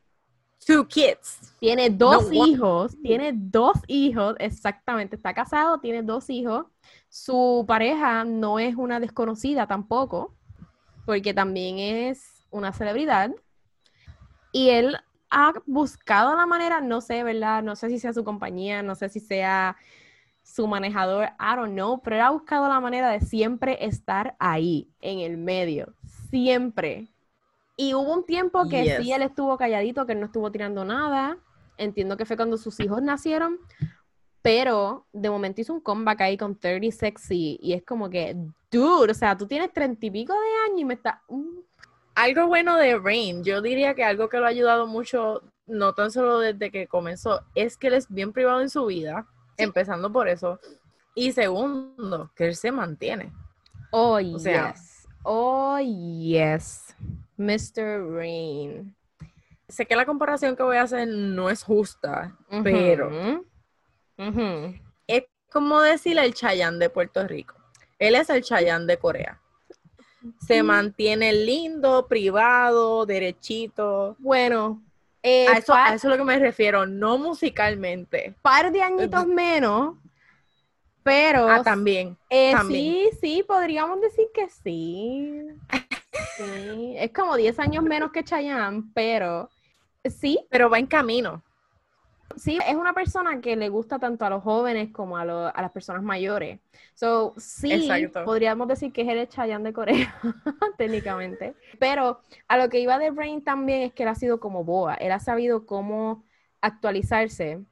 Two 0.65 0.87
kids. 0.87 1.55
Tiene 1.59 1.89
dos 1.89 2.31
hijos, 2.31 2.95
tiene 3.01 3.33
dos 3.33 3.77
hijos, 3.87 4.35
exactamente, 4.39 5.15
está 5.15 5.33
casado, 5.33 5.79
tiene 5.79 6.03
dos 6.03 6.29
hijos. 6.29 6.67
Su 7.09 7.65
pareja 7.67 8.23
no 8.23 8.59
es 8.59 8.75
una 8.75 8.99
desconocida 8.99 9.67
tampoco, 9.67 10.35
porque 11.05 11.33
también 11.33 11.79
es 11.79 12.45
una 12.49 12.71
celebridad. 12.71 13.31
Y 14.51 14.69
él 14.69 14.97
ha 15.29 15.53
buscado 15.65 16.35
la 16.35 16.45
manera, 16.45 16.81
no 16.81 17.01
sé, 17.01 17.23
¿verdad? 17.23 17.61
No 17.61 17.75
sé 17.75 17.89
si 17.89 17.99
sea 17.99 18.13
su 18.13 18.23
compañía, 18.23 18.81
no 18.81 18.95
sé 18.95 19.09
si 19.09 19.19
sea 19.19 19.75
su 20.43 20.67
manejador, 20.67 21.25
I 21.39 21.55
don't 21.55 21.73
know, 21.73 22.01
pero 22.01 22.15
él 22.15 22.21
ha 22.23 22.31
buscado 22.31 22.67
la 22.67 22.79
manera 22.79 23.09
de 23.11 23.21
siempre 23.21 23.85
estar 23.85 24.35
ahí, 24.39 24.89
en 24.99 25.19
el 25.19 25.37
medio, 25.37 25.93
siempre. 26.29 27.07
Y 27.81 27.93
hubo 27.93 28.13
un 28.13 28.25
tiempo 28.25 28.67
que 28.67 28.97
sí, 28.99 29.13
él 29.13 29.21
estuvo 29.21 29.57
calladito, 29.57 30.05
que 30.05 30.11
él 30.11 30.19
no 30.19 30.25
estuvo 30.25 30.51
tirando 30.51 30.83
nada. 30.83 31.37
Entiendo 31.77 32.17
que 32.17 32.25
fue 32.25 32.35
cuando 32.35 32.57
sus 32.57 32.77
hijos 32.81 33.01
nacieron, 33.01 33.57
pero 34.41 35.07
de 35.13 35.29
momento 35.29 35.61
hizo 35.61 35.75
un 35.75 35.79
comeback 35.79 36.19
ahí 36.19 36.35
con 36.35 36.59
30 36.59 36.91
Sexy 36.91 37.57
y 37.61 37.71
es 37.71 37.85
como 37.85 38.09
que, 38.09 38.35
dude, 38.69 39.11
o 39.11 39.13
sea, 39.13 39.37
tú 39.37 39.47
tienes 39.47 39.71
treinta 39.71 40.05
y 40.05 40.11
pico 40.11 40.33
de 40.33 40.69
años 40.69 40.81
y 40.81 40.83
me 40.83 40.95
está... 40.95 41.21
Uh. 41.29 41.63
Algo 42.15 42.47
bueno 42.47 42.75
de 42.75 42.97
Rain, 42.97 43.45
yo 43.45 43.61
diría 43.61 43.95
que 43.95 44.03
algo 44.03 44.27
que 44.27 44.39
lo 44.39 44.45
ha 44.45 44.49
ayudado 44.49 44.85
mucho, 44.85 45.41
no 45.65 45.93
tan 45.93 46.11
solo 46.11 46.39
desde 46.39 46.71
que 46.71 46.85
comenzó, 46.85 47.45
es 47.55 47.77
que 47.77 47.87
él 47.87 47.93
es 47.93 48.09
bien 48.09 48.33
privado 48.33 48.59
en 48.59 48.69
su 48.69 48.87
vida, 48.87 49.25
empezando 49.55 50.11
por 50.11 50.27
eso. 50.27 50.59
Y 51.15 51.31
segundo, 51.31 52.29
que 52.35 52.47
él 52.47 52.57
se 52.57 52.73
mantiene. 52.73 53.31
Oh, 53.91 54.19
yes. 54.19 55.07
Oh, 55.23 55.79
yes. 55.79 56.93
Mr. 57.39 58.05
Rain. 58.11 58.95
Sé 59.67 59.85
que 59.85 59.95
la 59.95 60.05
comparación 60.05 60.55
que 60.55 60.63
voy 60.63 60.77
a 60.77 60.83
hacer 60.83 61.07
no 61.07 61.49
es 61.49 61.63
justa, 61.63 62.35
pero 62.63 63.09
es 65.07 65.23
como 65.51 65.79
decirle 65.81 66.25
el 66.25 66.33
Chayanne 66.33 66.79
de 66.79 66.89
Puerto 66.89 67.25
Rico. 67.25 67.55
Él 67.97 68.15
es 68.15 68.29
el 68.29 68.43
Chayanne 68.43 68.85
de 68.85 68.97
Corea. 68.97 69.39
Se 70.45 70.63
mantiene 70.63 71.31
lindo, 71.31 72.07
privado, 72.07 73.05
derechito. 73.05 74.17
Bueno, 74.19 74.83
eh, 75.23 75.47
a, 75.47 75.57
eso, 75.59 75.73
a, 75.73 75.93
eso, 75.93 76.07
es 76.07 76.11
lo 76.11 76.17
que 76.17 76.25
me 76.25 76.39
refiero, 76.39 76.85
no 76.85 77.17
musicalmente. 77.17 78.35
Par 78.41 78.71
de 78.71 78.81
añitos 78.81 79.27
menos, 79.27 79.95
pero. 81.03 81.47
Ah, 81.47 81.63
también, 81.63 82.17
eh, 82.29 82.53
Sí, 82.67 83.09
sí, 83.21 83.43
podríamos 83.47 84.01
decir 84.01 84.27
que 84.33 84.49
sí. 84.49 85.47
Sí, 86.37 86.95
es 86.97 87.11
como 87.11 87.35
10 87.35 87.59
años 87.59 87.83
menos 87.83 88.11
que 88.11 88.23
Chayanne, 88.23 88.83
pero 88.93 89.49
sí. 90.05 90.39
Pero 90.49 90.69
va 90.69 90.79
en 90.79 90.87
camino. 90.87 91.43
Sí, 92.35 92.59
es 92.67 92.75
una 92.75 92.93
persona 92.93 93.41
que 93.41 93.55
le 93.55 93.69
gusta 93.69 93.97
tanto 93.97 94.23
a 94.23 94.29
los 94.29 94.43
jóvenes 94.43 94.91
como 94.91 95.17
a, 95.17 95.25
las 95.25 95.71
personas 95.71 96.03
mayores. 96.03 96.59
So, 96.93 97.33
sí, 97.37 97.89
podríamos 98.23 98.67
decir 98.67 98.93
que 98.93 99.01
es 99.01 99.07
el 99.07 99.27
Chayanne 99.27 99.63
de 99.63 99.73
Corea, 99.73 100.15
técnicamente. 100.77 101.55
Pero 101.79 102.21
a 102.47 102.57
lo 102.57 102.69
que 102.69 102.79
iba 102.79 102.99
de 102.99 103.11
Brain 103.11 103.43
también 103.43 103.81
es 103.81 103.93
que 103.93 104.03
él 104.03 104.09
ha 104.09 104.15
sido 104.15 104.39
como 104.39 104.63
boa. 104.63 104.93
Él 104.95 105.11
ha 105.11 105.19
sabido 105.19 105.65
cómo 105.65 106.23
actualizarse 106.61 107.63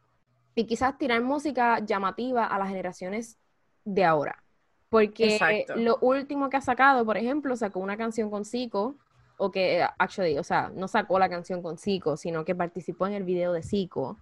y 0.56 0.66
quizás 0.66 0.98
tirar 0.98 1.22
música 1.22 1.80
llamativa 1.80 2.46
a 2.46 2.58
las 2.58 2.70
generaciones 2.70 3.38
de 3.86 4.04
ahora. 4.04 4.44
Porque 4.90 5.66
lo 5.76 5.98
último 6.02 6.50
que 6.50 6.58
ha 6.58 6.62
sacado, 6.62 7.06
por 7.06 7.18
ejemplo, 7.18 7.56
sacó 7.56 7.80
una 7.80 7.98
canción 7.98 8.30
con 8.30 8.46
Zico, 8.46 8.96
o 9.38 9.52
que, 9.52 9.86
actually, 9.98 10.38
o 10.38 10.44
sea, 10.44 10.72
no 10.74 10.88
sacó 10.88 11.20
la 11.20 11.30
canción 11.30 11.62
con 11.62 11.78
Zico, 11.78 12.18
sino 12.18 12.46
que 12.46 12.56
participó 12.56 13.08
en 13.08 13.14
el 13.14 13.24
video 13.24 13.54
de 13.54 13.64
Zico. 13.64 14.18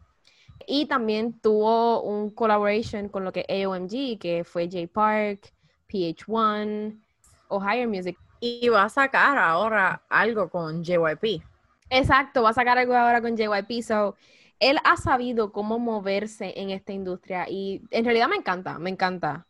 Y 0.67 0.87
también 0.87 1.39
tuvo 1.39 2.01
un 2.01 2.31
collaboration 2.31 3.09
con 3.09 3.23
lo 3.23 3.31
que 3.31 3.45
AOMG, 3.47 4.19
que 4.19 4.43
fue 4.43 4.65
J 4.65 4.87
Park, 4.91 5.53
PH1, 5.89 6.99
o 7.47 7.61
Higher 7.61 7.87
Music. 7.87 8.17
Y 8.39 8.67
va 8.69 8.83
a 8.83 8.89
sacar 8.89 9.37
ahora 9.37 10.03
algo 10.09 10.49
con 10.49 10.83
JYP. 10.83 11.41
Exacto, 11.89 12.43
va 12.43 12.49
a 12.49 12.53
sacar 12.53 12.77
algo 12.77 12.95
ahora 12.95 13.21
con 13.21 13.37
JYP. 13.37 13.81
So, 13.83 14.15
él 14.59 14.79
ha 14.83 14.97
sabido 14.97 15.51
cómo 15.51 15.79
moverse 15.79 16.53
en 16.59 16.69
esta 16.69 16.93
industria 16.93 17.45
y 17.49 17.81
en 17.91 18.05
realidad 18.05 18.27
me 18.27 18.37
encanta, 18.37 18.79
me 18.79 18.89
encanta. 18.89 19.45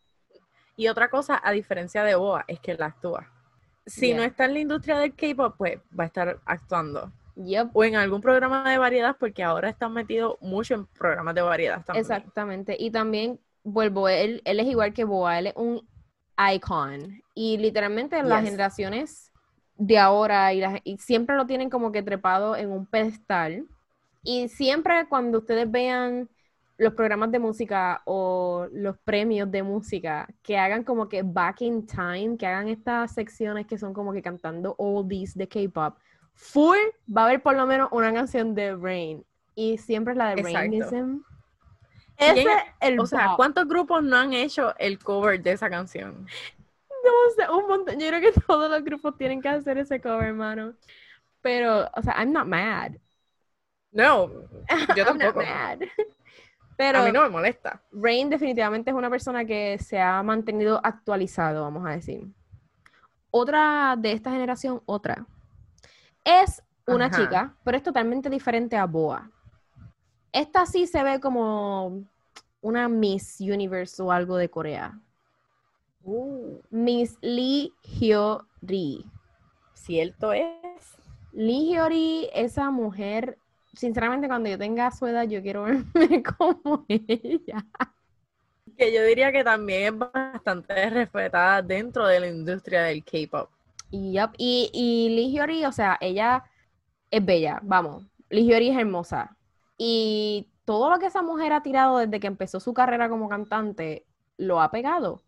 Y 0.76 0.88
otra 0.88 1.10
cosa, 1.10 1.40
a 1.44 1.52
diferencia 1.52 2.04
de 2.04 2.16
Boa, 2.16 2.46
es 2.48 2.60
que 2.60 2.72
él 2.72 2.82
actúa. 2.82 3.32
Si 3.86 4.14
no 4.14 4.24
está 4.24 4.46
en 4.46 4.54
la 4.54 4.60
industria 4.60 4.98
del 4.98 5.14
K-pop, 5.14 5.56
pues 5.58 5.80
va 5.98 6.06
a 6.06 6.08
estar 6.08 6.40
actuando. 6.46 7.12
O 7.74 7.84
en 7.84 7.96
algún 7.96 8.22
programa 8.22 8.70
de 8.70 8.78
variedad, 8.78 9.16
porque 9.20 9.44
ahora 9.44 9.70
está 9.70 9.90
metido 9.90 10.38
mucho 10.42 10.74
en 10.74 10.86
programas 10.86 11.36
de 11.36 11.42
variedad 11.42 11.84
también. 11.84 12.02
Exactamente. 12.02 12.76
Y 12.80 12.92
también, 12.92 13.40
vuelvo, 13.64 14.08
él, 14.08 14.42
él 14.46 14.60
es 14.60 14.68
igual 14.68 14.94
que 14.94 15.04
Boa, 15.04 15.38
él 15.40 15.48
es 15.48 15.54
un 15.56 15.88
icon. 16.54 17.22
Y 17.34 17.58
literalmente 17.58 18.22
las 18.24 18.44
generaciones 18.44 19.32
de 19.78 20.00
ahora 20.00 20.54
y, 20.54 20.64
y 20.84 20.98
siempre 20.98 21.36
lo 21.36 21.46
tienen 21.46 21.70
como 21.70 21.92
que 21.92 22.02
trepado 22.02 22.56
en 22.56 22.72
un 22.72 22.86
pedestal. 22.86 23.68
Y 24.24 24.48
siempre 24.48 25.08
cuando 25.08 25.40
ustedes 25.40 25.70
vean 25.70 26.30
los 26.78 26.94
programas 26.94 27.32
de 27.32 27.40
música 27.40 28.02
o 28.06 28.68
los 28.72 28.98
premios 28.98 29.50
de 29.50 29.64
música 29.64 30.28
que 30.44 30.58
hagan 30.58 30.84
como 30.84 31.08
que 31.08 31.24
back 31.24 31.62
in 31.62 31.86
time, 31.86 32.38
que 32.38 32.46
hagan 32.46 32.68
estas 32.68 33.14
secciones 33.14 33.66
que 33.66 33.78
son 33.78 33.94
como 33.94 34.12
que 34.12 34.22
cantando 34.22 34.76
oldies 34.78 35.36
de 35.36 35.48
K-pop. 35.48 35.98
Full 36.34 36.78
va 37.16 37.22
a 37.22 37.26
haber 37.26 37.42
por 37.42 37.56
lo 37.56 37.66
menos 37.66 37.90
una 37.92 38.14
canción 38.14 38.54
de 38.54 38.76
Rain 38.76 39.26
y 39.56 39.78
siempre 39.78 40.14
es 40.14 40.18
la 40.18 40.36
de 40.36 40.44
Rainism. 40.44 41.20
Ese 42.18 42.48
el 42.80 43.00
o 43.00 43.06
sea, 43.06 43.34
¿cuántos 43.36 43.68
grupos 43.68 44.04
no 44.04 44.18
han 44.18 44.34
hecho 44.34 44.74
el 44.78 45.00
cover 45.00 45.42
de 45.42 45.52
esa 45.52 45.70
canción? 45.70 46.28
No 46.90 47.12
sé, 47.36 47.50
un 47.52 47.68
montón. 47.68 48.00
Yo 48.00 48.08
creo 48.08 48.22
que 48.22 48.40
todos 48.48 48.70
los 48.70 48.84
grupos 48.84 49.18
tienen 49.18 49.42
que 49.42 49.50
hacer 49.50 49.78
ese 49.78 50.02
cover, 50.02 50.28
hermano. 50.28 50.74
Pero, 51.42 51.90
o 51.94 52.02
sea, 52.02 52.16
I'm 52.18 52.32
not 52.32 52.48
mad. 52.48 52.94
No, 53.92 54.30
yo 54.96 55.06
tampoco. 55.06 55.42
Pero 56.78 57.00
a 57.00 57.06
mí 57.06 57.12
no 57.12 57.22
me 57.22 57.30
molesta. 57.30 57.82
Rain 57.92 58.30
definitivamente 58.30 58.92
es 58.92 58.96
una 58.96 59.10
persona 59.10 59.46
que 59.46 59.78
se 59.80 60.00
ha 60.00 60.22
mantenido 60.24 60.80
actualizado, 60.84 61.64
vamos 61.64 61.86
a 61.86 61.92
decir. 61.92 62.28
Otra 63.32 63.96
de 63.98 64.12
esta 64.12 64.32
generación, 64.32 64.82
otra, 64.86 65.26
es 66.24 66.64
una 66.88 67.10
chica, 67.10 67.56
pero 67.64 67.78
es 67.78 67.84
totalmente 67.84 68.30
diferente 68.30 68.78
a 68.78 68.86
Boa. 68.86 69.32
Esta 70.32 70.66
sí 70.66 70.86
se 70.88 71.02
ve 71.04 71.20
como 71.20 72.04
una 72.62 72.90
Miss 72.90 73.40
Universe 73.40 74.02
o 74.02 74.12
algo 74.12 74.38
de 74.38 74.50
Corea. 74.50 75.00
Uh. 76.04 76.60
Miss 76.70 77.18
Lee 77.22 77.74
Hyori. 77.84 79.06
Cierto 79.74 80.34
es. 80.34 80.46
Lee 81.32 81.74
Hyori, 81.74 82.30
esa 82.34 82.72
mujer 82.72 83.38
sinceramente, 83.76 84.28
cuando 84.28 84.50
yo 84.50 84.58
tenga 84.58 84.92
su 84.92 85.08
edad, 85.08 85.28
yo 85.28 85.42
quiero 85.42 85.64
verme 85.94 86.24
como 86.24 86.86
ella. 86.88 87.66
Que 88.78 88.94
yo 88.94 89.04
diría 89.04 89.32
que 89.32 89.44
también 89.44 89.94
es 89.94 90.00
bastante 90.00 90.90
respetada 90.90 91.62
dentro 91.62 92.08
de 92.08 92.20
la 92.20 92.28
industria 92.28 92.84
del 92.84 93.04
K-pop. 93.04 93.50
Yep. 93.92 94.32
Y, 94.38 94.70
y 94.74 95.10
Lee 95.16 95.32
Hyori, 95.32 95.66
o 95.66 95.72
sea, 95.72 95.98
ella 96.02 96.44
es 97.10 97.24
bella, 97.24 97.60
vamos. 97.64 98.06
Lee 98.30 98.46
Hyori 98.46 98.70
es 98.70 98.78
hermosa. 98.78 99.38
Y 99.78 100.50
todo 100.66 100.90
lo 100.90 101.00
que 101.00 101.06
esa 101.06 101.22
mujer 101.22 101.54
ha 101.54 101.64
tirado 101.64 101.98
desde 102.00 102.20
que 102.20 102.28
empezó 102.28 102.60
su 102.60 102.74
carrera 102.74 103.10
como 103.10 103.30
cantante, 103.30 104.06
lo 104.38 104.62
ha 104.62 104.72
pegado. 104.72 105.24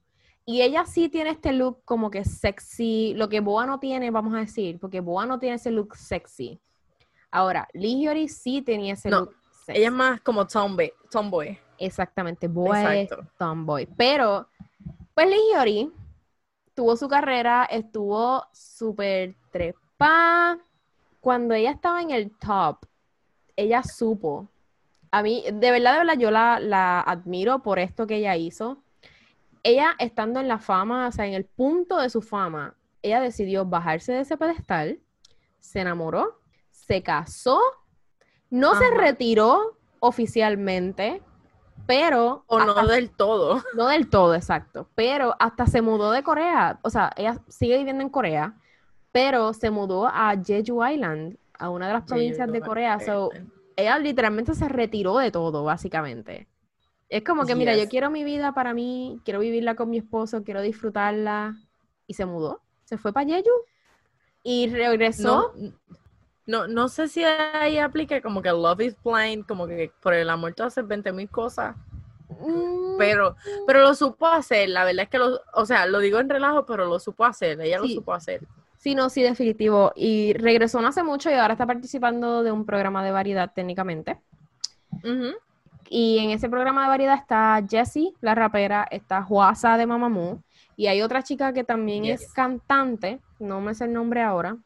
Y 0.45 0.61
ella 0.61 0.85
sí 0.85 1.09
tiene 1.09 1.31
este 1.31 1.51
look 1.53 1.81
como 1.83 2.09
que 2.09 2.23
sexy, 2.23 3.13
lo 3.15 3.29
que 3.29 3.41
Boa 3.41 3.65
no 3.65 3.79
tiene, 3.79 4.11
vamos 4.11 4.33
a 4.33 4.39
decir, 4.39 4.79
porque 4.79 5.01
Boa 5.01 5.25
no 5.25 5.39
tiene 5.39 5.55
ese 5.57 5.71
look 5.71 5.95
sexy. 5.95 6.61
Ahora, 7.37 7.67
Lee 7.73 8.01
Hyori 8.01 8.27
sí 8.27 8.61
tenía 8.61 8.93
ese 8.93 9.09
look 9.09 9.35
sexy. 9.65 9.79
Ella 9.79 9.87
es 9.87 9.93
más 9.93 10.21
como 10.21 10.47
tomboy. 10.47 10.91
tomboy. 11.11 11.57
Exactamente, 11.77 12.47
Boa 12.47 12.95
es 12.95 13.09
tomboy. 13.37 13.87
Pero, 13.97 14.47
pues 15.13 15.27
Lee 15.27 15.53
Hyori 15.53 15.91
tuvo 16.73 16.95
su 16.95 17.07
carrera, 17.07 17.65
estuvo 17.65 18.45
súper 18.51 19.35
trepa. 19.51 20.57
Cuando 21.21 21.53
ella 21.53 21.71
estaba 21.71 22.01
en 22.01 22.11
el 22.11 22.31
top, 22.37 22.85
ella 23.55 23.83
supo. 23.83 24.47
A 25.11 25.21
mí, 25.21 25.43
de 25.51 25.71
verdad, 25.71 25.93
de 25.93 25.99
verdad, 25.99 26.17
yo 26.17 26.31
la, 26.31 26.59
la 26.59 27.01
admiro 27.01 27.59
por 27.59 27.79
esto 27.79 28.07
que 28.07 28.17
ella 28.17 28.35
hizo 28.35 28.79
ella 29.67 29.95
estando 29.99 30.39
en 30.39 30.47
la 30.47 30.59
fama, 30.59 31.07
o 31.07 31.11
sea, 31.11 31.27
en 31.27 31.33
el 31.33 31.43
punto 31.43 31.97
de 31.97 32.09
su 32.09 32.21
fama, 32.21 32.75
ella 33.01 33.19
decidió 33.19 33.65
bajarse 33.65 34.13
de 34.13 34.21
ese 34.21 34.37
pedestal, 34.37 34.99
se 35.59 35.81
enamoró, 35.81 36.36
se 36.87 37.03
casó, 37.03 37.59
no 38.49 38.75
se 38.75 38.89
retiró 38.91 39.77
oficialmente, 39.99 41.21
pero... 41.85 42.43
O 42.47 42.59
no 42.59 42.87
del 42.87 43.09
todo. 43.11 43.61
No 43.75 43.87
del 43.87 44.09
todo, 44.09 44.35
exacto. 44.35 44.89
Pero 44.95 45.35
hasta 45.39 45.67
se 45.67 45.81
mudó 45.81 46.11
de 46.11 46.23
Corea. 46.23 46.79
O 46.81 46.89
sea, 46.89 47.11
ella 47.15 47.41
sigue 47.47 47.77
viviendo 47.77 48.03
en 48.03 48.09
Corea, 48.09 48.55
pero 49.11 49.53
se 49.53 49.69
mudó 49.69 50.07
a 50.07 50.33
Jeju 50.41 50.85
Island, 50.85 51.37
a 51.59 51.69
una 51.69 51.87
de 51.87 51.93
las 51.93 52.03
provincias 52.03 52.51
de 52.51 52.61
Corea. 52.61 52.99
So, 52.99 53.31
ella 53.75 53.99
literalmente 53.99 54.53
se 54.53 54.69
retiró 54.69 55.17
de 55.17 55.31
todo, 55.31 55.63
básicamente. 55.63 56.47
Es 57.09 57.23
como 57.23 57.45
que, 57.45 57.55
mira, 57.55 57.75
yo 57.75 57.87
quiero 57.87 58.09
mi 58.09 58.23
vida 58.23 58.53
para 58.53 58.73
mí, 58.73 59.21
quiero 59.23 59.39
vivirla 59.39 59.75
con 59.75 59.89
mi 59.89 59.97
esposo, 59.97 60.43
quiero 60.43 60.61
disfrutarla. 60.61 61.55
Y 62.05 62.13
se 62.13 62.25
mudó, 62.25 62.61
se 62.85 62.97
fue 62.97 63.11
para 63.11 63.27
Jeju 63.27 63.51
y 64.43 64.69
regresó. 64.69 65.53
No, 65.55 65.73
no, 66.47 66.87
sé 66.87 67.07
si 67.09 67.23
ahí 67.23 67.77
aplica 67.77 68.21
como 68.21 68.41
que 68.41 68.49
love 68.49 68.81
is 68.81 68.95
blind, 69.03 69.45
como 69.45 69.67
que 69.67 69.91
por 70.01 70.13
el 70.13 70.29
amor 70.29 70.53
tú 70.53 70.63
haces 70.63 70.87
20 70.87 71.11
mil 71.11 71.29
cosas. 71.29 71.75
Mm. 72.29 72.97
Pero, 72.97 73.35
pero 73.65 73.81
lo 73.81 73.93
supo 73.93 74.27
hacer, 74.27 74.69
la 74.69 74.85
verdad 74.85 75.03
es 75.03 75.09
que 75.09 75.19
lo, 75.19 75.39
o 75.53 75.65
sea, 75.65 75.85
lo 75.85 75.99
digo 75.99 76.19
en 76.19 76.29
relajo, 76.29 76.65
pero 76.65 76.85
lo 76.85 76.99
supo 76.99 77.25
hacer, 77.25 77.59
ella 77.61 77.79
lo 77.79 77.87
supo 77.87 78.13
hacer. 78.13 78.41
Sí, 78.77 78.95
no, 78.95 79.09
sí, 79.09 79.21
definitivo. 79.21 79.91
Y 79.95 80.33
regresó 80.33 80.81
no 80.81 80.87
hace 80.87 81.03
mucho 81.03 81.29
y 81.29 81.33
ahora 81.33 81.53
está 81.53 81.65
participando 81.65 82.43
de 82.43 82.51
un 82.51 82.65
programa 82.65 83.03
de 83.03 83.11
variedad 83.11 83.51
técnicamente. 83.53 84.17
Y 85.89 86.19
en 86.19 86.31
ese 86.31 86.49
programa 86.49 86.83
de 86.83 86.89
variedad 86.89 87.15
está 87.15 87.61
Jessie, 87.67 88.13
la 88.21 88.35
rapera, 88.35 88.87
está 88.89 89.21
Juasa 89.23 89.77
de 89.77 89.85
Mamamoo, 89.85 90.41
y 90.75 90.87
hay 90.87 91.01
otra 91.01 91.23
chica 91.23 91.53
que 91.53 91.63
también 91.63 92.05
es 92.05 92.31
cantante, 92.33 93.19
no 93.39 93.61
me 93.61 93.73
sé 93.73 93.85
el 93.85 93.93
nombre 93.93 94.21
ahora. 94.21 94.57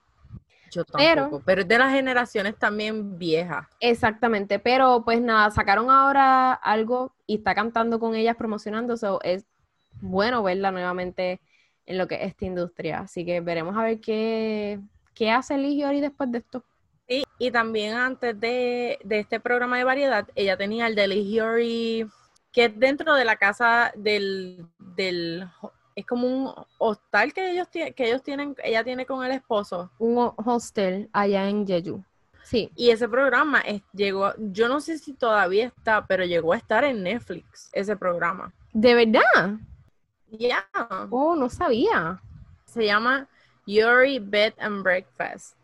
Yo 0.72 0.86
tampoco, 0.86 1.44
pero, 1.46 1.62
es 1.62 1.68
de 1.68 1.78
las 1.78 1.92
generaciones 1.92 2.58
también 2.58 3.20
viejas. 3.20 3.68
Exactamente, 3.80 4.58
pero 4.58 5.04
pues 5.04 5.22
nada, 5.22 5.52
sacaron 5.52 5.92
ahora 5.92 6.54
algo 6.54 7.14
y 7.28 7.36
está 7.38 7.54
cantando 7.54 8.00
con 8.00 8.16
ellas 8.16 8.38
promocionando, 8.38 8.98
so 8.98 9.20
es 9.22 9.46
bueno 10.00 10.42
verla 10.42 10.72
nuevamente 10.72 11.42
en 11.86 11.98
lo 11.98 12.08
que 12.08 12.16
es 12.16 12.22
esta 12.30 12.46
industria. 12.46 13.00
Así 13.02 13.26
que 13.26 13.42
veremos 13.42 13.78
a 13.78 13.84
ver 13.84 14.00
qué, 14.00 14.80
qué 15.14 15.30
hace 15.30 15.58
Ligiori 15.58 16.00
después 16.00 16.32
de 16.32 16.38
esto 16.40 16.64
y 17.38 17.52
también 17.52 17.96
antes 17.96 18.40
de, 18.40 19.00
este 19.10 19.40
programa 19.40 19.78
de 19.78 19.84
variedad, 19.84 20.28
ella 20.36 20.58
tenía 20.58 20.88
el 20.88 20.96
Delivery, 20.96 22.08
que 22.52 22.66
es 22.66 22.80
dentro 22.80 23.16
de 23.16 23.26
la 23.26 23.36
casa 23.36 23.92
del, 23.96 24.66
del 24.78 25.48
es 25.96 26.06
como 26.06 26.28
un 26.28 26.54
hostal 26.78 27.34
que 27.34 27.52
ellos, 27.52 27.68
que 27.70 27.94
ellos 27.98 28.24
tienen, 28.24 28.56
ella 28.64 28.84
tiene 28.84 29.06
con 29.06 29.26
el 29.26 29.32
esposo. 29.32 29.92
Un 30.00 30.34
hostel 30.38 31.10
allá 31.14 31.48
en 31.50 31.66
Jeju. 31.66 32.04
Sí. 32.44 32.72
Y 32.76 32.90
ese 32.90 33.08
programa 33.08 33.64
llegó, 33.94 34.34
yo 34.38 34.68
no 34.68 34.82
sé 34.82 34.98
si 34.98 35.14
todavía 35.14 35.68
está, 35.68 36.06
pero 36.06 36.26
llegó 36.26 36.54
a 36.54 36.58
estar 36.58 36.84
en 36.84 37.04
Netflix, 37.04 37.70
ese 37.72 37.96
programa. 37.96 38.54
¿De 38.74 38.94
verdad? 38.94 39.58
Ya. 40.30 40.66
Oh, 41.10 41.36
no 41.36 41.50
sabía. 41.50 42.22
Se 42.66 42.86
llama 42.86 43.28
Yuri 43.66 44.20
Bed 44.20 44.54
and 44.60 44.84
Breakfast. 44.84 45.56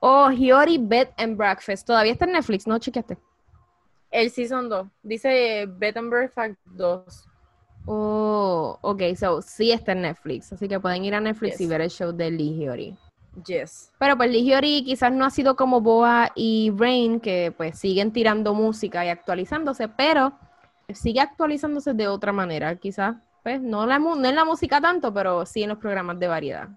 Oh, 0.00 0.30
Hiori 0.30 0.78
Bed 0.78 1.08
and 1.18 1.36
Breakfast. 1.36 1.86
Todavía 1.86 2.12
está 2.12 2.24
en 2.24 2.32
Netflix, 2.32 2.66
¿no 2.66 2.78
chequeaste? 2.78 3.18
El 4.10 4.30
Season 4.30 4.68
2. 4.68 4.86
Dice 5.02 5.66
Bed 5.66 5.96
and 5.98 6.10
Breakfast 6.10 6.56
2. 6.64 7.28
Oh, 7.86 8.78
ok, 8.82 9.02
so 9.16 9.42
sí 9.42 9.72
está 9.72 9.92
en 9.92 10.02
Netflix. 10.02 10.52
Así 10.52 10.68
que 10.68 10.80
pueden 10.80 11.04
ir 11.04 11.14
a 11.14 11.20
Netflix 11.20 11.60
y 11.60 11.66
ver 11.66 11.80
el 11.80 11.90
show 11.90 12.12
de 12.12 12.30
Lee 12.30 12.56
Hyori. 12.56 12.96
Yes. 13.46 13.92
Pero 13.98 14.16
pues 14.16 14.30
Lee 14.30 14.44
Hyori 14.44 14.84
quizás 14.84 15.12
no 15.12 15.24
ha 15.24 15.30
sido 15.30 15.56
como 15.56 15.80
Boa 15.80 16.32
y 16.34 16.72
Rain, 16.76 17.20
que 17.20 17.52
pues 17.56 17.78
siguen 17.78 18.12
tirando 18.12 18.54
música 18.54 19.04
y 19.04 19.08
actualizándose, 19.08 19.88
pero 19.88 20.32
sigue 20.92 21.20
actualizándose 21.20 21.94
de 21.94 22.08
otra 22.08 22.32
manera. 22.32 22.76
Quizás, 22.76 23.16
pues, 23.42 23.60
no, 23.60 23.86
la, 23.86 23.98
no 23.98 24.24
en 24.24 24.34
la 24.34 24.44
música 24.44 24.80
tanto, 24.80 25.12
pero 25.14 25.46
sí 25.46 25.62
en 25.62 25.70
los 25.70 25.78
programas 25.78 26.18
de 26.18 26.28
variedad. 26.28 26.68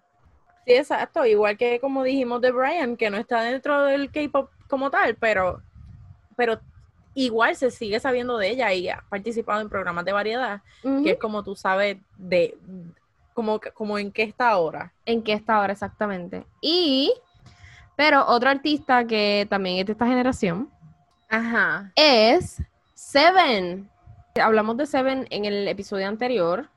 Sí, 0.65 0.73
exacto. 0.73 1.25
Igual 1.25 1.57
que 1.57 1.79
como 1.79 2.03
dijimos 2.03 2.41
de 2.41 2.51
Brian, 2.51 2.95
que 2.95 3.09
no 3.09 3.17
está 3.17 3.41
dentro 3.41 3.83
del 3.83 4.11
K-pop 4.11 4.49
como 4.67 4.89
tal, 4.89 5.15
pero, 5.15 5.61
pero 6.35 6.59
igual 7.15 7.55
se 7.55 7.71
sigue 7.71 7.99
sabiendo 7.99 8.37
de 8.37 8.49
ella 8.49 8.73
y 8.73 8.89
ha 8.89 9.03
participado 9.09 9.61
en 9.61 9.69
programas 9.69 10.05
de 10.05 10.11
variedad, 10.11 10.61
que 10.81 11.11
es 11.11 11.19
como 11.19 11.43
tú 11.43 11.55
sabes 11.55 11.97
de 12.17 12.57
como, 13.33 13.59
como 13.73 13.97
en 13.97 14.11
qué 14.11 14.23
está 14.23 14.49
ahora. 14.49 14.93
En 15.05 15.23
qué 15.23 15.33
está 15.33 15.55
ahora, 15.55 15.73
exactamente. 15.73 16.45
Y, 16.61 17.13
pero 17.95 18.25
otro 18.27 18.49
artista 18.49 19.05
que 19.05 19.47
también 19.49 19.77
es 19.79 19.85
de 19.85 19.93
esta 19.93 20.07
generación, 20.07 20.69
Ajá. 21.29 21.91
es 21.95 22.61
Seven. 22.93 23.89
Hablamos 24.41 24.77
de 24.77 24.85
Seven 24.85 25.27
en 25.29 25.45
el 25.45 25.67
episodio 25.67 26.07
anterior. 26.07 26.69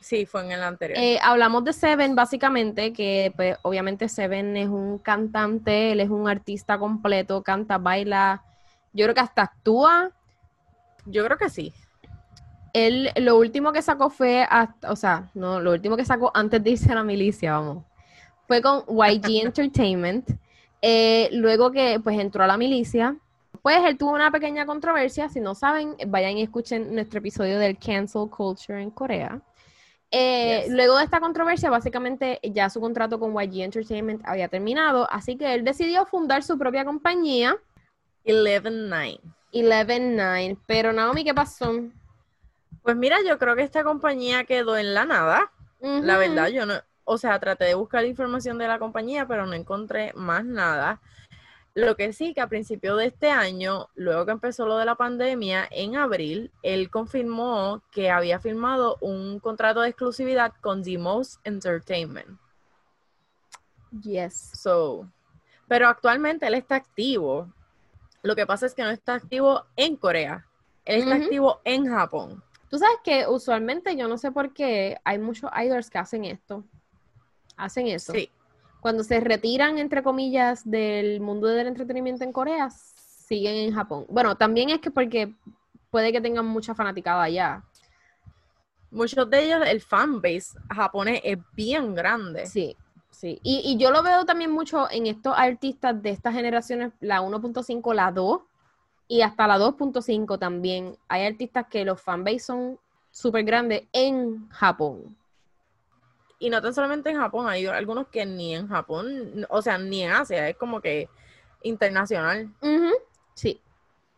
Sí, 0.00 0.26
fue 0.26 0.44
en 0.44 0.52
el 0.52 0.62
anterior. 0.62 0.98
Eh, 0.98 1.18
hablamos 1.22 1.62
de 1.64 1.72
Seven, 1.72 2.16
básicamente, 2.16 2.92
que 2.92 3.32
pues, 3.36 3.56
obviamente 3.62 4.08
Seven 4.08 4.56
es 4.56 4.68
un 4.68 4.98
cantante, 4.98 5.92
él 5.92 6.00
es 6.00 6.10
un 6.10 6.28
artista 6.28 6.76
completo, 6.78 7.42
canta, 7.42 7.78
baila, 7.78 8.42
yo 8.92 9.04
creo 9.04 9.14
que 9.14 9.20
hasta 9.20 9.42
actúa. 9.42 10.10
Yo 11.06 11.24
creo 11.24 11.38
que 11.38 11.50
sí. 11.50 11.72
Él, 12.72 13.10
lo 13.16 13.38
último 13.38 13.72
que 13.72 13.82
sacó 13.82 14.08
fue, 14.08 14.46
hasta, 14.48 14.90
o 14.90 14.96
sea, 14.96 15.30
no, 15.34 15.60
lo 15.60 15.72
último 15.72 15.96
que 15.96 16.04
sacó 16.04 16.30
antes 16.34 16.62
de 16.62 16.70
irse 16.70 16.90
a 16.90 16.94
la 16.94 17.04
milicia, 17.04 17.52
vamos, 17.52 17.84
fue 18.46 18.62
con 18.62 18.84
YG 18.88 19.42
Entertainment. 19.44 20.30
Eh, 20.80 21.28
luego 21.32 21.70
que 21.70 22.00
pues 22.02 22.18
entró 22.18 22.42
a 22.42 22.46
la 22.46 22.56
milicia, 22.56 23.16
pues 23.62 23.78
él 23.84 23.96
tuvo 23.96 24.12
una 24.12 24.30
pequeña 24.30 24.66
controversia. 24.66 25.28
Si 25.28 25.40
no 25.40 25.54
saben, 25.54 25.96
vayan 26.08 26.38
y 26.38 26.42
escuchen 26.42 26.94
nuestro 26.94 27.18
episodio 27.18 27.58
del 27.58 27.78
cancel 27.78 28.28
culture 28.28 28.82
en 28.82 28.90
Corea. 28.90 29.40
Eh, 30.14 30.66
luego 30.68 30.98
de 30.98 31.04
esta 31.04 31.20
controversia, 31.20 31.70
básicamente 31.70 32.38
ya 32.42 32.68
su 32.68 32.80
contrato 32.80 33.18
con 33.18 33.32
YG 33.32 33.62
Entertainment 33.62 34.20
había 34.26 34.48
terminado, 34.48 35.08
así 35.10 35.36
que 35.36 35.54
él 35.54 35.64
decidió 35.64 36.04
fundar 36.04 36.42
su 36.42 36.58
propia 36.58 36.84
compañía. 36.84 37.56
Eleven 38.24 38.88
Nine. 38.88 39.20
Eleven 39.52 40.16
Nine. 40.16 40.56
Pero 40.66 40.92
Naomi, 40.92 41.24
¿qué 41.24 41.34
pasó? 41.34 41.72
Pues 42.82 42.96
mira, 42.96 43.18
yo 43.26 43.38
creo 43.38 43.54
que 43.54 43.62
esta 43.62 43.84
compañía 43.84 44.44
quedó 44.44 44.76
en 44.76 44.94
la 44.94 45.04
nada. 45.04 45.52
La 45.80 46.16
verdad, 46.16 46.48
yo 46.48 46.64
no, 46.64 46.74
o 47.04 47.18
sea, 47.18 47.38
traté 47.40 47.64
de 47.64 47.74
buscar 47.74 48.04
información 48.04 48.58
de 48.58 48.68
la 48.68 48.78
compañía, 48.78 49.26
pero 49.26 49.46
no 49.46 49.54
encontré 49.54 50.12
más 50.14 50.44
nada. 50.44 51.00
Lo 51.74 51.96
que 51.96 52.12
sí, 52.12 52.34
que 52.34 52.40
a 52.40 52.48
principio 52.48 52.96
de 52.96 53.06
este 53.06 53.30
año, 53.30 53.88
luego 53.94 54.26
que 54.26 54.32
empezó 54.32 54.66
lo 54.66 54.76
de 54.76 54.84
la 54.84 54.94
pandemia, 54.94 55.66
en 55.70 55.96
abril, 55.96 56.52
él 56.62 56.90
confirmó 56.90 57.82
que 57.90 58.10
había 58.10 58.38
firmado 58.40 58.98
un 59.00 59.40
contrato 59.40 59.80
de 59.80 59.88
exclusividad 59.88 60.52
con 60.60 60.82
The 60.82 60.98
Most 60.98 61.40
Entertainment. 61.44 62.38
Yes. 64.02 64.52
So, 64.54 65.08
pero 65.66 65.88
actualmente 65.88 66.46
él 66.46 66.54
está 66.54 66.76
activo. 66.76 67.50
Lo 68.22 68.36
que 68.36 68.46
pasa 68.46 68.66
es 68.66 68.74
que 68.74 68.82
no 68.82 68.90
está 68.90 69.14
activo 69.14 69.64
en 69.76 69.96
Corea. 69.96 70.46
Él 70.84 71.02
está 71.02 71.14
activo 71.16 71.60
en 71.64 71.86
Japón. 71.86 72.42
Tú 72.68 72.78
sabes 72.78 72.96
que 73.04 73.26
usualmente 73.26 73.96
yo 73.96 74.08
no 74.08 74.16
sé 74.18 74.32
por 74.32 74.52
qué 74.52 74.98
hay 75.04 75.18
muchos 75.18 75.50
idols 75.62 75.90
que 75.90 75.98
hacen 75.98 76.24
esto. 76.24 76.64
Hacen 77.56 77.88
eso. 77.88 78.12
Sí 78.12 78.30
cuando 78.82 79.04
se 79.04 79.20
retiran, 79.20 79.78
entre 79.78 80.02
comillas, 80.02 80.68
del 80.68 81.20
mundo 81.20 81.46
del 81.46 81.68
entretenimiento 81.68 82.24
en 82.24 82.32
Corea, 82.32 82.68
siguen 82.68 83.54
en 83.54 83.72
Japón. 83.72 84.06
Bueno, 84.08 84.36
también 84.36 84.70
es 84.70 84.80
que 84.80 84.90
porque 84.90 85.32
puede 85.88 86.10
que 86.10 86.20
tengan 86.20 86.46
mucha 86.46 86.74
fanaticada 86.74 87.22
allá. 87.22 87.62
muchos 88.90 89.30
de 89.30 89.44
ellos, 89.44 89.60
el 89.68 89.80
fanbase 89.80 90.58
japonés 90.68 91.20
es 91.22 91.38
bien 91.54 91.94
grande. 91.94 92.44
Sí, 92.46 92.76
sí. 93.22 93.38
Y, 93.44 93.62
y 93.64 93.76
yo 93.78 93.92
lo 93.92 94.02
veo 94.02 94.24
también 94.24 94.50
mucho 94.50 94.90
en 94.90 95.06
estos 95.06 95.32
artistas 95.36 96.02
de 96.02 96.10
estas 96.10 96.34
generaciones, 96.34 96.92
la 96.98 97.22
1.5, 97.22 97.94
la 97.94 98.10
2 98.10 98.40
y 99.06 99.22
hasta 99.22 99.46
la 99.46 99.58
2.5 99.58 100.40
también. 100.40 100.98
Hay 101.06 101.24
artistas 101.24 101.66
que 101.70 101.84
los 101.84 102.02
fanbase 102.02 102.40
son 102.40 102.80
súper 103.12 103.44
grandes 103.44 103.84
en 103.92 104.48
Japón. 104.48 105.16
Y 106.40 106.50
no 106.50 106.60
tan 106.60 106.74
solamente 106.74 107.10
en 107.10 107.18
Japón, 107.18 107.46
hay 107.46 107.64
algunos 107.66 108.08
que 108.08 108.26
ni 108.26 108.56
en 108.56 108.66
Japón, 108.66 109.46
o 109.48 109.62
sea, 109.62 109.78
ni 109.78 110.02
en 110.02 110.10
Asia, 110.10 110.48
es 110.48 110.56
como 110.56 110.80
que 110.80 111.08
internacional. 111.62 112.52
Sí. 113.34 113.60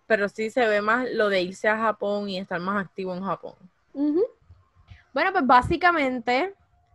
Pero 0.06 0.30
sí 0.30 0.48
se 0.48 0.66
ve 0.66 0.80
más 0.80 1.06
lo 1.12 1.28
de 1.28 1.42
irse 1.42 1.68
a 1.68 1.76
Japón 1.76 2.30
y 2.30 2.38
estar 2.38 2.58
más 2.58 2.82
activo 2.82 3.14
en 3.14 3.22
Japón. 3.22 3.54
Bueno, 3.92 5.32
pues 5.32 5.46
básicamente 5.46 6.54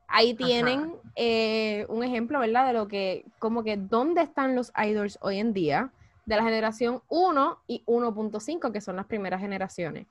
ahí 0.10 0.34
tienen 0.34 0.96
eh, 1.16 1.86
un 1.90 2.04
ejemplo, 2.04 2.40
¿verdad? 2.40 2.68
De 2.68 2.74
lo 2.74 2.88
que, 2.88 3.26
como 3.40 3.64
que, 3.64 3.78
¿dónde 3.78 4.22
están 4.22 4.56
los 4.56 4.72
idols 4.76 5.18
hoy 5.22 5.40
en 5.40 5.54
día? 5.54 5.92
De 6.26 6.36
la 6.36 6.44
generación 6.44 7.02
1 7.10 7.60
y 7.68 7.84
1.5, 7.86 8.72
que 8.72 8.82
son 8.82 8.96
las 8.96 9.06
primeras 9.06 9.42
generaciones. 9.42 10.08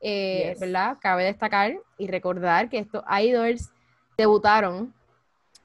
Eh, 0.00 0.56
¿Verdad? 0.58 0.96
Cabe 1.00 1.24
destacar 1.24 1.78
y 1.98 2.06
recordar 2.06 2.68
que 2.68 2.78
estos 2.78 3.04
idols 3.22 3.70
debutaron 4.16 4.94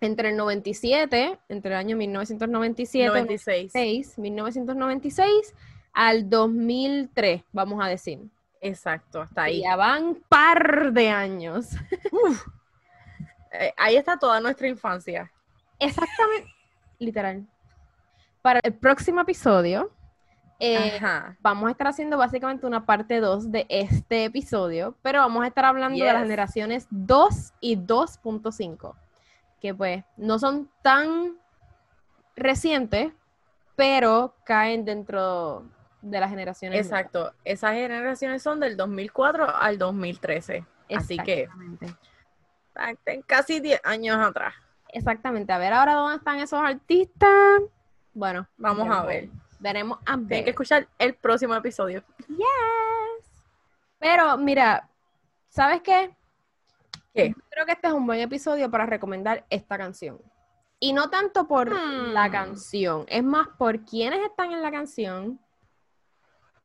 entre 0.02 0.30
el 0.30 0.38
97, 0.38 1.40
entre 1.48 1.72
el 1.72 1.78
año 1.78 1.96
1997 1.96 3.08
96. 3.08 4.18
1996 4.18 5.56
al 5.94 6.30
2003, 6.30 7.44
vamos 7.54 7.84
a 7.84 7.88
decir. 7.88 8.20
Exacto, 8.62 9.22
hasta 9.22 9.44
ahí. 9.44 9.62
Ya 9.62 9.76
van 9.76 10.18
par 10.28 10.92
de 10.92 11.10
años. 11.10 11.70
Eh, 13.60 13.74
ahí 13.78 13.96
está 13.96 14.18
toda 14.18 14.40
nuestra 14.40 14.68
infancia. 14.68 15.32
Exactamente, 15.80 16.52
literal. 17.00 17.46
Para 18.42 18.60
el 18.64 18.74
próximo 18.74 19.22
episodio, 19.22 19.92
eh, 20.60 21.00
vamos 21.42 21.68
a 21.68 21.72
estar 21.72 21.88
haciendo 21.88 22.18
básicamente 22.18 22.66
una 22.66 22.86
parte 22.86 23.20
2 23.20 23.52
de 23.52 23.66
este 23.70 24.26
episodio, 24.26 24.96
pero 25.02 25.20
vamos 25.20 25.44
a 25.44 25.48
estar 25.48 25.66
hablando 25.66 26.04
de 26.04 26.14
las 26.14 26.22
generaciones 26.22 26.88
2 26.92 27.54
y 27.60 27.78
2.5, 27.78 28.96
que 29.60 29.74
pues 29.74 30.04
no 30.16 30.40
son 30.40 30.70
tan 30.82 31.38
recientes, 32.36 33.12
pero 33.76 34.36
caen 34.46 34.86
dentro 34.86 35.66
de 36.02 36.20
las 36.20 36.30
generaciones. 36.30 36.80
Exacto, 36.80 37.34
esas 37.44 37.74
generaciones 37.74 38.42
son 38.42 38.60
del 38.60 38.78
2004 38.78 39.56
al 39.56 39.78
2013. 39.78 40.66
Así 40.96 41.18
que 41.18 41.50
casi 43.26 43.60
10 43.60 43.82
años 43.84 44.18
atrás. 44.18 44.54
Exactamente, 44.90 45.52
a 45.52 45.58
ver 45.58 45.74
ahora 45.74 45.94
dónde 45.94 46.18
están 46.18 46.40
esos 46.40 46.60
artistas. 46.60 47.62
Bueno, 48.14 48.48
vamos 48.58 48.88
a 48.90 49.04
ver. 49.04 49.30
Veremos 49.60 50.00
a 50.06 50.16
ver. 50.16 50.28
Tienen 50.28 50.46
que 50.46 50.52
escuchar 50.52 50.88
el 50.98 51.16
próximo 51.16 51.56
episodio. 51.56 52.04
Yes. 52.28 53.44
Pero 54.00 54.38
mira, 54.38 54.90
¿sabes 55.50 55.82
qué? 55.82 56.16
¿Qué? 57.14 57.34
Creo 57.50 57.66
que 57.66 57.74
este 57.74 57.88
es 57.88 57.94
un 57.94 58.06
buen 58.06 58.20
episodio 58.20 58.70
para 58.70 58.86
recomendar 58.86 59.46
esta 59.50 59.78
canción. 59.78 60.22
Y 60.80 60.94
no 60.94 61.10
tanto 61.10 61.48
por 61.48 61.72
la 61.72 62.28
hmm. 62.28 62.32
canción, 62.32 63.06
es 63.08 63.24
más 63.24 63.48
por 63.58 63.86
quienes 63.86 64.20
están 64.26 64.52
en 64.52 64.62
la 64.62 64.72
canción 64.72 65.40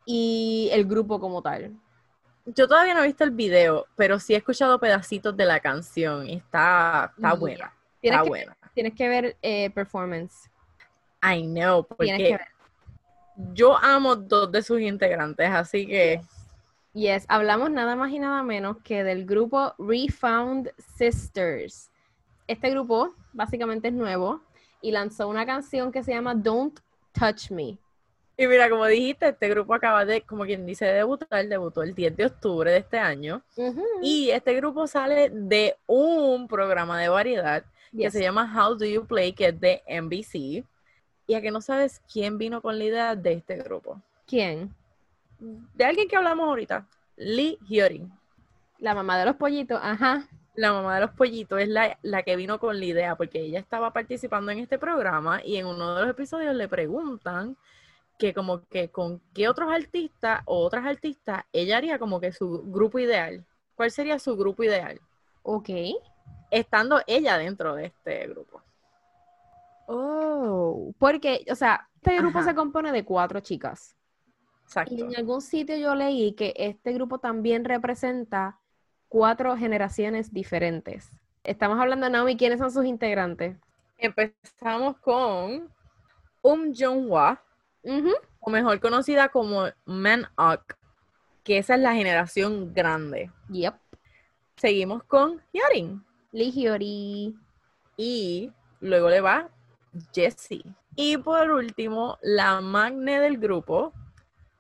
y 0.05 0.68
el 0.73 0.85
grupo 0.85 1.20
como 1.20 1.42
tal. 1.42 1.77
Yo 2.55 2.67
todavía 2.67 2.95
no 2.95 3.03
he 3.03 3.07
visto 3.07 3.25
el 3.25 3.31
video, 3.31 3.87
pero 3.97 4.19
sí 4.19 4.35
he 4.35 4.39
escuchado 4.39 4.79
pedacitos 4.79 5.37
de 5.37 5.45
la 5.45 5.61
canción 5.61 6.29
y 6.29 6.37
está, 6.37 7.13
está 7.17 7.35
buena. 7.35 7.73
Tienes 8.01 8.19
está 8.19 8.23
que, 8.25 8.29
buena. 8.29 8.57
Tienes 8.75 8.95
que 8.95 9.09
ver 9.09 9.37
eh, 9.43 9.71
performance. 9.71 10.51
I 11.23 11.43
know, 11.43 11.85
porque 11.85 12.39
yo 13.53 13.77
amo 13.77 14.17
dos 14.17 14.51
de 14.51 14.63
sus 14.63 14.81
integrantes, 14.81 15.49
así 15.51 15.87
que... 15.87 16.21
Yes, 16.93 17.25
hablamos 17.29 17.71
nada 17.71 17.95
más 17.95 18.11
y 18.11 18.19
nada 18.19 18.43
menos 18.43 18.79
que 18.83 19.05
del 19.05 19.25
grupo 19.25 19.75
Refound 19.79 20.73
Sisters. 20.97 21.91
Este 22.49 22.71
grupo 22.71 23.15
básicamente 23.33 23.89
es 23.89 23.95
nuevo 23.95 24.43
y 24.83 24.91
lanzó 24.91 25.29
una 25.29 25.47
canción 25.47 25.93
que 25.93 26.03
se 26.03 26.13
llama 26.13 26.35
Don't 26.35 26.81
Touch 27.13 27.51
Me. 27.51 27.79
Y 28.40 28.46
mira, 28.46 28.70
como 28.70 28.87
dijiste, 28.87 29.29
este 29.29 29.50
grupo 29.50 29.74
acaba 29.74 30.07
de, 30.07 30.22
como 30.22 30.44
quien 30.44 30.64
dice, 30.64 30.87
debutar, 30.87 31.46
debutó 31.46 31.83
el 31.83 31.94
10 31.94 32.16
de 32.16 32.24
octubre 32.24 32.70
de 32.70 32.79
este 32.79 32.98
año. 32.98 33.42
Y 34.00 34.31
este 34.31 34.55
grupo 34.55 34.87
sale 34.87 35.29
de 35.29 35.76
un 35.87 36.48
programa 36.48 36.98
de 36.98 37.11
variedad 37.11 37.66
que 37.94 38.11
se 38.11 38.22
llama 38.22 38.50
How 38.50 38.76
Do 38.76 38.87
You 38.87 39.05
Play, 39.05 39.35
que 39.35 39.48
es 39.48 39.61
de 39.61 39.83
NBC. 39.87 40.64
Y 41.26 41.35
a 41.35 41.42
que 41.42 41.50
no 41.50 41.61
sabes 41.61 42.00
quién 42.11 42.38
vino 42.38 42.62
con 42.62 42.79
la 42.79 42.85
idea 42.85 43.14
de 43.14 43.35
este 43.35 43.59
grupo. 43.59 44.00
¿Quién? 44.26 44.74
De 45.38 45.85
alguien 45.85 46.09
que 46.09 46.16
hablamos 46.16 46.48
ahorita, 46.48 46.87
Lee 47.16 47.59
Hyorin. 47.68 48.11
La 48.79 48.94
mamá 48.94 49.18
de 49.18 49.26
los 49.26 49.37
pollitos, 49.37 49.79
ajá. 49.83 50.26
La 50.55 50.72
mamá 50.72 50.94
de 50.94 51.03
los 51.03 51.11
pollitos 51.11 51.61
es 51.61 51.68
la, 51.68 51.98
la 52.00 52.22
que 52.22 52.37
vino 52.37 52.59
con 52.59 52.81
la 52.81 52.87
idea, 52.87 53.16
porque 53.16 53.40
ella 53.40 53.59
estaba 53.59 53.92
participando 53.92 54.50
en 54.50 54.61
este 54.61 54.79
programa 54.79 55.42
y 55.44 55.57
en 55.57 55.66
uno 55.66 55.94
de 55.94 56.00
los 56.00 56.11
episodios 56.11 56.55
le 56.55 56.68
preguntan 56.68 57.59
que 58.21 58.35
como 58.35 58.61
que 58.69 58.91
con 58.91 59.21
qué 59.33 59.49
otros 59.49 59.73
artistas 59.73 60.43
o 60.45 60.59
otras 60.59 60.85
artistas 60.85 61.43
ella 61.53 61.79
haría 61.79 61.99
como 61.99 62.21
que 62.21 62.33
su 62.33 62.63
grupo 62.71 62.99
ideal. 62.99 63.45
¿Cuál 63.75 63.91
sería 63.91 64.19
su 64.19 64.37
grupo 64.37 64.63
ideal? 64.63 65.01
Ok. 65.43 65.71
Estando 66.51 67.01
ella 67.07 67.39
dentro 67.39 67.75
de 67.75 67.87
este 67.87 68.27
grupo. 68.29 68.61
Oh, 69.87 70.93
porque, 70.99 71.47
o 71.51 71.55
sea, 71.55 71.89
este 71.95 72.19
grupo 72.19 72.43
se 72.43 72.55
compone 72.55 72.93
de 72.93 73.05
cuatro 73.05 73.41
chicas. 73.41 73.97
Exacto. 74.65 74.95
Y 74.95 75.01
en 75.01 75.17
algún 75.17 75.41
sitio 75.41 75.77
yo 75.77 75.95
leí 75.95 76.35
que 76.35 76.53
este 76.57 76.93
grupo 76.93 77.19
también 77.19 77.65
representa 77.65 78.61
cuatro 79.09 79.57
generaciones 79.57 80.33
diferentes. 80.33 81.11
Estamos 81.43 81.81
hablando 81.81 82.05
de 82.05 82.13
Naomi, 82.13 82.37
¿quiénes 82.37 82.59
son 82.59 82.71
sus 82.71 82.85
integrantes? 82.85 83.57
Empezamos 83.97 84.99
con 84.99 85.73
Um 86.43 86.73
O 88.40 88.51
mejor 88.51 88.81
conocida 88.81 89.29
como 89.29 89.64
Man 89.85 90.27
Up, 90.37 90.77
que 91.45 91.59
esa 91.59 91.75
es 91.75 91.81
la 91.81 91.95
generación 91.95 92.73
grande. 92.75 93.31
Yep. 93.49 93.75
Seguimos 94.57 95.03
con 95.05 95.40
Hyorin. 95.53 96.05
Lee 96.33 96.53
Hyori. 96.53 97.37
Y 97.97 98.53
luego 98.81 99.09
le 99.11 99.21
va 99.21 99.49
Jessie. 100.14 100.64
Y 100.97 101.16
por 101.16 101.51
último, 101.51 102.19
la 102.23 102.61
magne 102.61 103.21
del 103.21 103.38
grupo, 103.38 103.93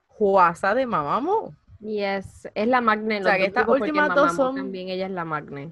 Juasa 0.08 0.74
de 0.74 0.86
Mamamoo. 0.86 1.54
Yes, 1.80 2.48
es 2.54 2.68
la 2.68 2.80
magne. 2.80 3.20
O 3.20 3.24
sea, 3.24 3.36
que 3.36 3.46
estas 3.46 3.66
últimas 3.66 4.14
dos 4.14 4.34
son... 4.34 4.56
También 4.56 4.88
ella 4.88 5.06
es 5.06 5.12
la 5.12 5.24
magne. 5.24 5.70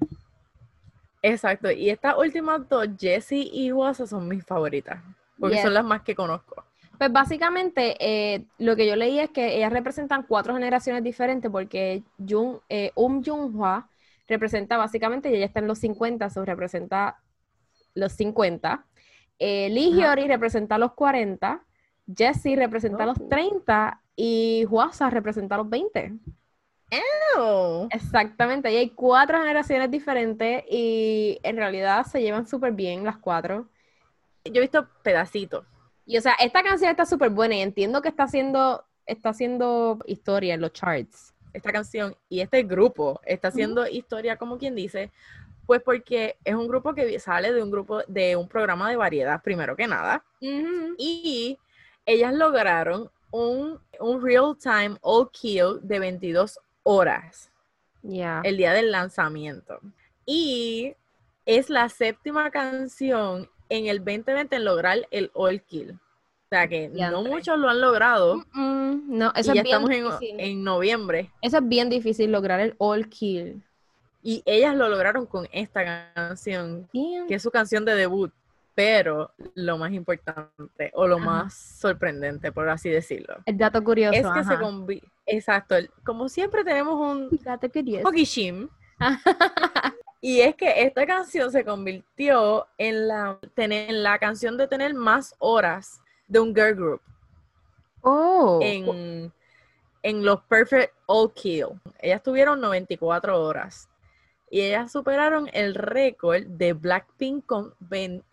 Exacto, 1.21 1.69
y 1.69 1.89
estas 1.89 2.17
últimas 2.17 2.67
dos, 2.69 2.87
Jessie 2.97 3.49
y 3.51 3.69
Juasa, 3.71 4.07
son 4.07 4.27
mis 4.27 4.43
favoritas, 4.45 5.03
porque 5.37 5.61
son 5.61 5.73
las 5.73 5.83
más 5.83 6.01
que 6.01 6.15
conozco. 6.15 6.63
Pues 6.99 7.13
básicamente 7.13 7.95
eh, 7.97 8.43
lo 8.57 8.75
que 8.75 8.85
yo 8.85 8.97
leí 8.97 9.21
es 9.21 9.29
que 9.29 9.55
ellas 9.55 9.71
representan 9.71 10.23
cuatro 10.23 10.53
generaciones 10.53 11.01
diferentes 11.01 11.49
porque 11.49 12.03
Jung, 12.17 12.57
eh, 12.67 12.91
Um 12.93 13.23
Jung 13.23 13.55
Hwa 13.55 13.87
representa 14.27 14.75
básicamente, 14.75 15.31
y 15.31 15.35
ella 15.35 15.45
está 15.45 15.59
en 15.61 15.67
los 15.67 15.79
50, 15.79 16.25
eso 16.25 16.43
representa 16.43 17.21
los 17.93 18.11
50. 18.11 18.85
Eh, 19.39 19.69
Lee 19.69 19.93
Hyori 19.93 20.27
representa 20.27 20.77
los 20.77 20.91
40, 20.91 21.63
Jessie 22.13 22.57
representa 22.57 23.05
los 23.05 23.29
30 23.29 24.01
y 24.17 24.65
Hwasa 24.69 25.09
representa 25.09 25.55
los 25.55 25.69
20. 25.69 26.15
Exactamente, 27.91 28.73
y 28.73 28.75
hay 28.75 28.89
cuatro 28.89 29.39
generaciones 29.39 29.89
diferentes 29.89 30.65
y 30.69 31.39
en 31.43 31.55
realidad 31.55 32.05
se 32.05 32.21
llevan 32.21 32.45
súper 32.45 32.73
bien 32.73 33.05
las 33.05 33.19
cuatro. 33.19 33.69
Yo 34.43 34.55
he 34.55 34.61
visto 34.61 34.85
pedacitos 35.01 35.65
y 36.09 36.17
o 36.17 36.21
sea, 36.21 36.33
esta 36.39 36.63
canción 36.63 36.89
está 36.89 37.05
súper 37.05 37.29
buena 37.29 37.53
y 37.53 37.61
entiendo 37.61 38.01
que 38.01 38.09
está 38.09 38.23
haciendo, 38.23 38.83
está 39.05 39.29
haciendo 39.29 39.99
historia 40.07 40.55
en 40.55 40.61
los 40.61 40.73
charts. 40.73 41.35
Esta 41.53 41.71
canción 41.71 42.15
y 42.27 42.39
este 42.39 42.63
grupo 42.63 43.21
está 43.23 43.49
haciendo 43.49 43.87
historia, 43.87 44.35
como 44.35 44.57
quien 44.57 44.73
dice, 44.73 45.11
pues 45.67 45.83
porque 45.83 46.35
es 46.43 46.55
un 46.55 46.67
grupo 46.67 46.95
que 46.95 47.19
sale 47.19 47.53
de 47.53 47.61
un 47.61 47.69
grupo, 47.69 48.01
de 48.07 48.35
un 48.35 48.47
programa 48.47 48.89
de 48.89 48.95
variedad, 48.95 49.43
primero 49.43 49.75
que 49.75 49.85
nada. 49.85 50.25
Y 50.41 51.59
ellas 52.07 52.33
lograron 52.33 53.11
un, 53.29 53.79
un 53.99 54.19
real 54.19 54.57
time 54.57 54.97
all 55.01 55.29
kill 55.29 55.77
de 55.83 55.99
22 55.99 56.59
horas. 56.81 57.51
El 58.43 58.57
día 58.57 58.73
del 58.73 58.91
lanzamiento. 58.91 59.79
Y 60.25 60.95
es 61.45 61.69
la 61.69 61.87
séptima 61.87 62.49
canción 62.49 63.47
en 63.69 63.87
el 63.87 63.99
2020 63.99 64.55
en 64.55 64.65
lograr 64.65 65.07
el 65.11 65.31
all 65.33 65.61
kill. 65.61 65.91
O 65.91 66.49
sea 66.49 66.67
que 66.67 66.89
no 66.89 67.23
muchos 67.23 67.59
lo 67.59 67.69
han 67.69 67.79
logrado. 67.79 68.43
no, 68.55 69.31
eso 69.35 69.51
y 69.51 69.55
ya 69.55 69.61
estamos 69.61 69.91
en, 70.21 70.63
noviembre. 70.63 71.31
Eso 71.41 71.57
es 71.57 71.67
bien 71.67 71.89
difícil 71.89 72.31
lograr 72.31 72.59
el 72.59 72.75
all 72.79 73.07
kill. 73.07 73.63
Y 74.23 74.41
ellas 74.45 74.75
lo 74.75 74.89
lograron 74.89 75.25
con 75.27 75.47
esta 75.51 76.11
canción, 76.13 76.89
que 76.91 77.35
es 77.35 77.43
su 77.43 77.51
canción 77.51 77.85
de 77.85 77.93
debut. 77.93 78.33
Pero 78.73 79.31
lo 79.55 79.77
más 79.77 79.91
importante 79.91 80.89
o 80.93 81.05
lo 81.05 81.19
más 81.19 81.53
sorprendente, 81.53 82.51
por 82.51 82.69
así 82.69 82.89
decirlo. 82.89 83.35
El 83.45 83.57
dato 83.57 83.83
curioso. 83.83 84.17
Es 84.17 84.25
que 84.25 84.43
se 84.43 84.57
convi 84.57 85.03
Exacto. 85.25 85.75
Como 86.03 86.29
siempre 86.29 86.63
tenemos 86.63 86.95
un 86.95 87.29
dato 87.43 87.69
curioso. 87.69 88.07
Hokishim. 88.07 88.69
y 90.21 90.41
es 90.41 90.55
que 90.55 90.83
esta 90.83 91.05
canción 91.05 91.51
se 91.51 91.63
convirtió 91.63 92.67
en 92.77 93.07
la, 93.07 93.39
en 93.55 94.03
la 94.03 94.19
canción 94.19 94.57
de 94.57 94.67
tener 94.67 94.93
más 94.93 95.35
horas 95.39 96.01
de 96.27 96.39
un 96.39 96.53
girl 96.53 96.75
group. 96.75 97.01
Oh. 98.01 98.59
En, 98.61 99.31
en 100.03 100.25
los 100.25 100.41
Perfect 100.41 100.93
All 101.05 101.33
Kill. 101.33 101.67
Ellas 101.99 102.21
tuvieron 102.21 102.59
94 102.59 103.41
horas. 103.41 103.89
Y 104.51 104.61
ellas 104.61 104.91
superaron 104.91 105.49
el 105.53 105.75
récord 105.75 106.43
de 106.43 106.73
Blackpink 106.73 107.45
con 107.45 107.73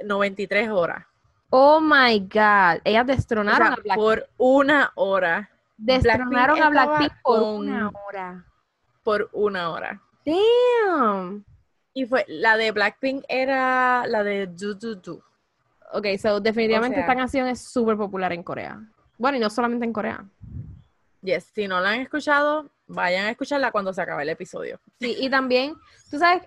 93 0.02 0.70
horas. 0.70 1.06
Oh 1.50 1.80
my 1.80 2.18
God. 2.20 2.80
Ellas 2.84 3.06
destronaron 3.06 3.68
a 3.68 3.76
Blackpink. 3.76 3.94
Por 3.94 4.28
una 4.38 4.92
hora. 4.96 5.50
Destronaron 5.76 6.62
a 6.62 6.70
Blackpink 6.70 7.12
por 7.22 7.42
una 7.42 7.90
hora. 7.90 8.44
Por 9.04 9.28
una 9.32 9.70
hora. 9.70 10.00
Damn. 10.24 11.44
Y 11.96 12.04
fue, 12.04 12.26
la 12.28 12.58
de 12.58 12.72
Blackpink 12.72 13.24
era 13.26 14.06
la 14.06 14.22
de 14.22 14.48
Do 14.48 14.74
Do 14.74 14.96
Do. 14.96 15.22
Ok, 15.94 16.06
so 16.20 16.40
definitivamente 16.40 17.00
esta 17.00 17.16
canción 17.16 17.48
es 17.48 17.62
súper 17.62 17.96
popular 17.96 18.34
en 18.34 18.42
Corea. 18.42 18.78
Bueno, 19.16 19.38
y 19.38 19.40
no 19.40 19.48
solamente 19.48 19.86
en 19.86 19.94
Corea. 19.94 20.22
Yes, 21.22 21.44
si 21.54 21.66
no 21.66 21.80
la 21.80 21.92
han 21.92 22.02
escuchado, 22.02 22.68
vayan 22.86 23.24
a 23.24 23.30
escucharla 23.30 23.72
cuando 23.72 23.94
se 23.94 24.02
acabe 24.02 24.24
el 24.24 24.28
episodio. 24.28 24.78
Sí, 25.00 25.16
y 25.18 25.30
también, 25.30 25.72
tú 26.10 26.18
sabes, 26.18 26.42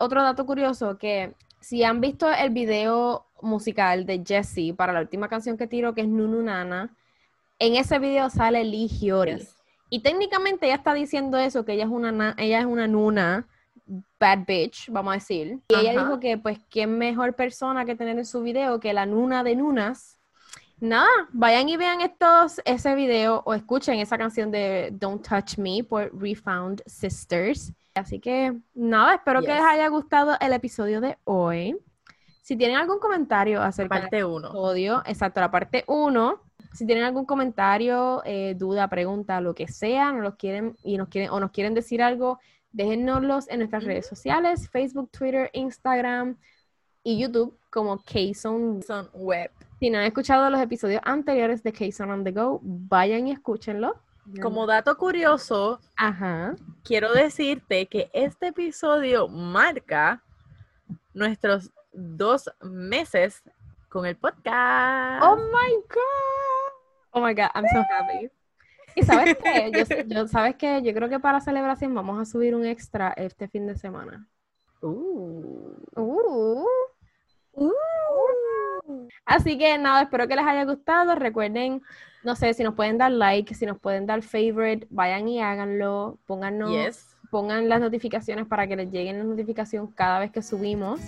otro 0.00 0.22
dato 0.22 0.44
curioso, 0.44 0.98
que 0.98 1.32
si 1.60 1.82
han 1.82 2.02
visto 2.02 2.30
el 2.30 2.50
video 2.50 3.24
musical 3.40 4.04
de 4.04 4.22
Jessie 4.22 4.74
para 4.74 4.92
la 4.92 5.00
última 5.00 5.28
canción 5.30 5.56
que 5.56 5.66
tiró, 5.66 5.94
que 5.94 6.02
es 6.02 6.08
Nunu 6.08 6.42
Nana, 6.42 6.94
en 7.58 7.76
ese 7.76 7.98
video 7.98 8.28
sale 8.28 8.64
Lee 8.64 8.88
Hyori. 8.88 9.48
Y 9.88 10.00
técnicamente 10.00 10.66
ella 10.66 10.74
está 10.74 10.92
diciendo 10.92 11.38
eso, 11.38 11.64
que 11.64 11.72
ella 11.72 11.84
es 11.84 11.90
una, 11.90 12.34
ella 12.36 12.60
es 12.60 12.66
una 12.66 12.86
nuna, 12.86 13.48
bad 14.20 14.40
bitch, 14.46 14.90
vamos 14.90 15.12
a 15.12 15.14
decir. 15.14 15.58
Y 15.68 15.74
ella 15.74 15.92
dijo 15.92 16.20
que, 16.20 16.36
pues, 16.36 16.58
qué 16.68 16.86
mejor 16.86 17.34
persona 17.34 17.84
que 17.86 17.96
tener 17.96 18.18
en 18.18 18.26
su 18.26 18.42
video 18.42 18.78
que 18.78 18.92
la 18.92 19.06
nuna 19.06 19.42
de 19.42 19.56
nunas, 19.56 20.20
nada, 20.78 21.08
vayan 21.32 21.68
y 21.70 21.76
vean 21.78 22.02
estos, 22.02 22.60
ese 22.66 22.94
video 22.94 23.42
o 23.46 23.54
escuchen 23.54 23.98
esa 23.98 24.18
canción 24.18 24.50
de 24.50 24.90
Don't 24.92 25.26
Touch 25.26 25.56
Me 25.56 25.82
por 25.82 26.14
Refound 26.16 26.82
Sisters. 26.86 27.72
Así 27.94 28.20
que 28.20 28.56
nada, 28.74 29.14
espero 29.14 29.40
que 29.40 29.48
les 29.48 29.62
haya 29.62 29.88
gustado 29.88 30.36
el 30.40 30.52
episodio 30.52 31.00
de 31.00 31.18
hoy. 31.24 31.76
Si 32.42 32.56
tienen 32.56 32.76
algún 32.76 32.98
comentario 32.98 33.62
acerca 33.62 34.00
parte 34.00 34.16
del 34.16 34.26
episodio, 34.26 35.02
exacto, 35.06 35.40
la 35.40 35.50
parte 35.50 35.84
1, 35.86 36.40
si 36.72 36.86
tienen 36.86 37.04
algún 37.04 37.24
comentario, 37.24 38.22
eh, 38.24 38.54
duda, 38.56 38.88
pregunta, 38.88 39.40
lo 39.40 39.54
que 39.54 39.66
sea, 39.66 40.12
nos 40.12 40.22
los 40.22 40.34
quieren 40.36 40.76
y 40.82 40.96
nos 40.98 41.08
quieren 41.08 41.30
o 41.30 41.40
nos 41.40 41.50
quieren 41.50 41.74
decir 41.74 42.02
algo, 42.02 42.38
déjennoslos 42.72 43.48
en 43.48 43.58
nuestras 43.58 43.84
redes 43.84 44.06
sociales, 44.06 44.68
Facebook, 44.70 45.10
Twitter, 45.10 45.50
Instagram 45.52 46.36
y 47.02 47.18
YouTube 47.18 47.58
como 47.70 48.02
Kson 48.02 48.80
Web. 49.14 49.50
Si 49.78 49.88
no 49.88 49.98
han 49.98 50.04
escuchado 50.04 50.50
los 50.50 50.60
episodios 50.60 51.00
anteriores 51.04 51.62
de 51.62 51.72
K-Son 51.72 52.10
on 52.10 52.24
the 52.24 52.32
Go, 52.32 52.60
vayan 52.62 53.28
y 53.28 53.32
escúchenlo. 53.32 53.94
Como 54.42 54.66
dato 54.66 54.96
curioso, 54.96 55.80
Ajá. 55.96 56.54
quiero 56.84 57.12
decirte 57.12 57.86
que 57.86 58.10
este 58.12 58.48
episodio 58.48 59.26
marca 59.26 60.22
nuestros 61.14 61.72
dos 61.92 62.48
meses 62.60 63.42
con 63.88 64.06
el 64.06 64.16
podcast. 64.16 65.24
Oh 65.24 65.36
my 65.36 65.74
God. 65.88 66.72
Oh 67.12 67.20
my 67.20 67.34
God, 67.34 67.50
I'm 67.54 67.64
so 67.72 67.82
happy. 67.90 68.30
Y 69.00 69.04
sabes 69.04 69.36
qué, 69.42 70.06
yo, 70.06 70.26
sabes 70.28 70.56
qué, 70.56 70.82
yo 70.82 70.92
creo 70.94 71.08
que 71.08 71.18
para 71.18 71.40
celebración 71.40 71.94
vamos 71.94 72.20
a 72.20 72.24
subir 72.24 72.54
un 72.54 72.64
extra 72.64 73.12
este 73.16 73.48
fin 73.48 73.66
de 73.66 73.76
semana. 73.76 74.26
Uh. 74.82 75.74
Uh. 75.96 76.64
Uh. 77.52 77.72
Así 79.24 79.58
que 79.58 79.78
nada, 79.78 80.02
espero 80.02 80.26
que 80.26 80.36
les 80.36 80.44
haya 80.44 80.64
gustado. 80.64 81.14
Recuerden, 81.14 81.82
no 82.24 82.34
sé, 82.36 82.52
si 82.54 82.62
nos 82.62 82.74
pueden 82.74 82.98
dar 82.98 83.12
like, 83.12 83.54
si 83.54 83.66
nos 83.66 83.78
pueden 83.78 84.06
dar 84.06 84.22
favorite, 84.22 84.86
vayan 84.90 85.28
y 85.28 85.40
háganlo. 85.40 86.18
Pónganos, 86.26 87.16
pongan 87.30 87.68
las 87.68 87.80
notificaciones 87.80 88.46
para 88.46 88.66
que 88.66 88.76
les 88.76 88.90
lleguen 88.90 89.18
las 89.18 89.26
notificaciones 89.26 89.90
cada 89.94 90.18
vez 90.18 90.30
que 90.30 90.42
subimos. 90.42 91.00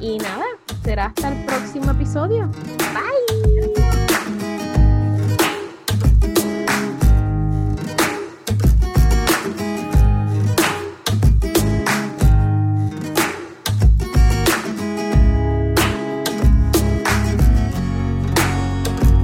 Y 0.00 0.18
nada, 0.18 0.44
será 0.82 1.06
hasta 1.06 1.28
el 1.28 1.44
próximo 1.44 1.90
episodio. 1.92 2.50
Bye. 2.92 3.63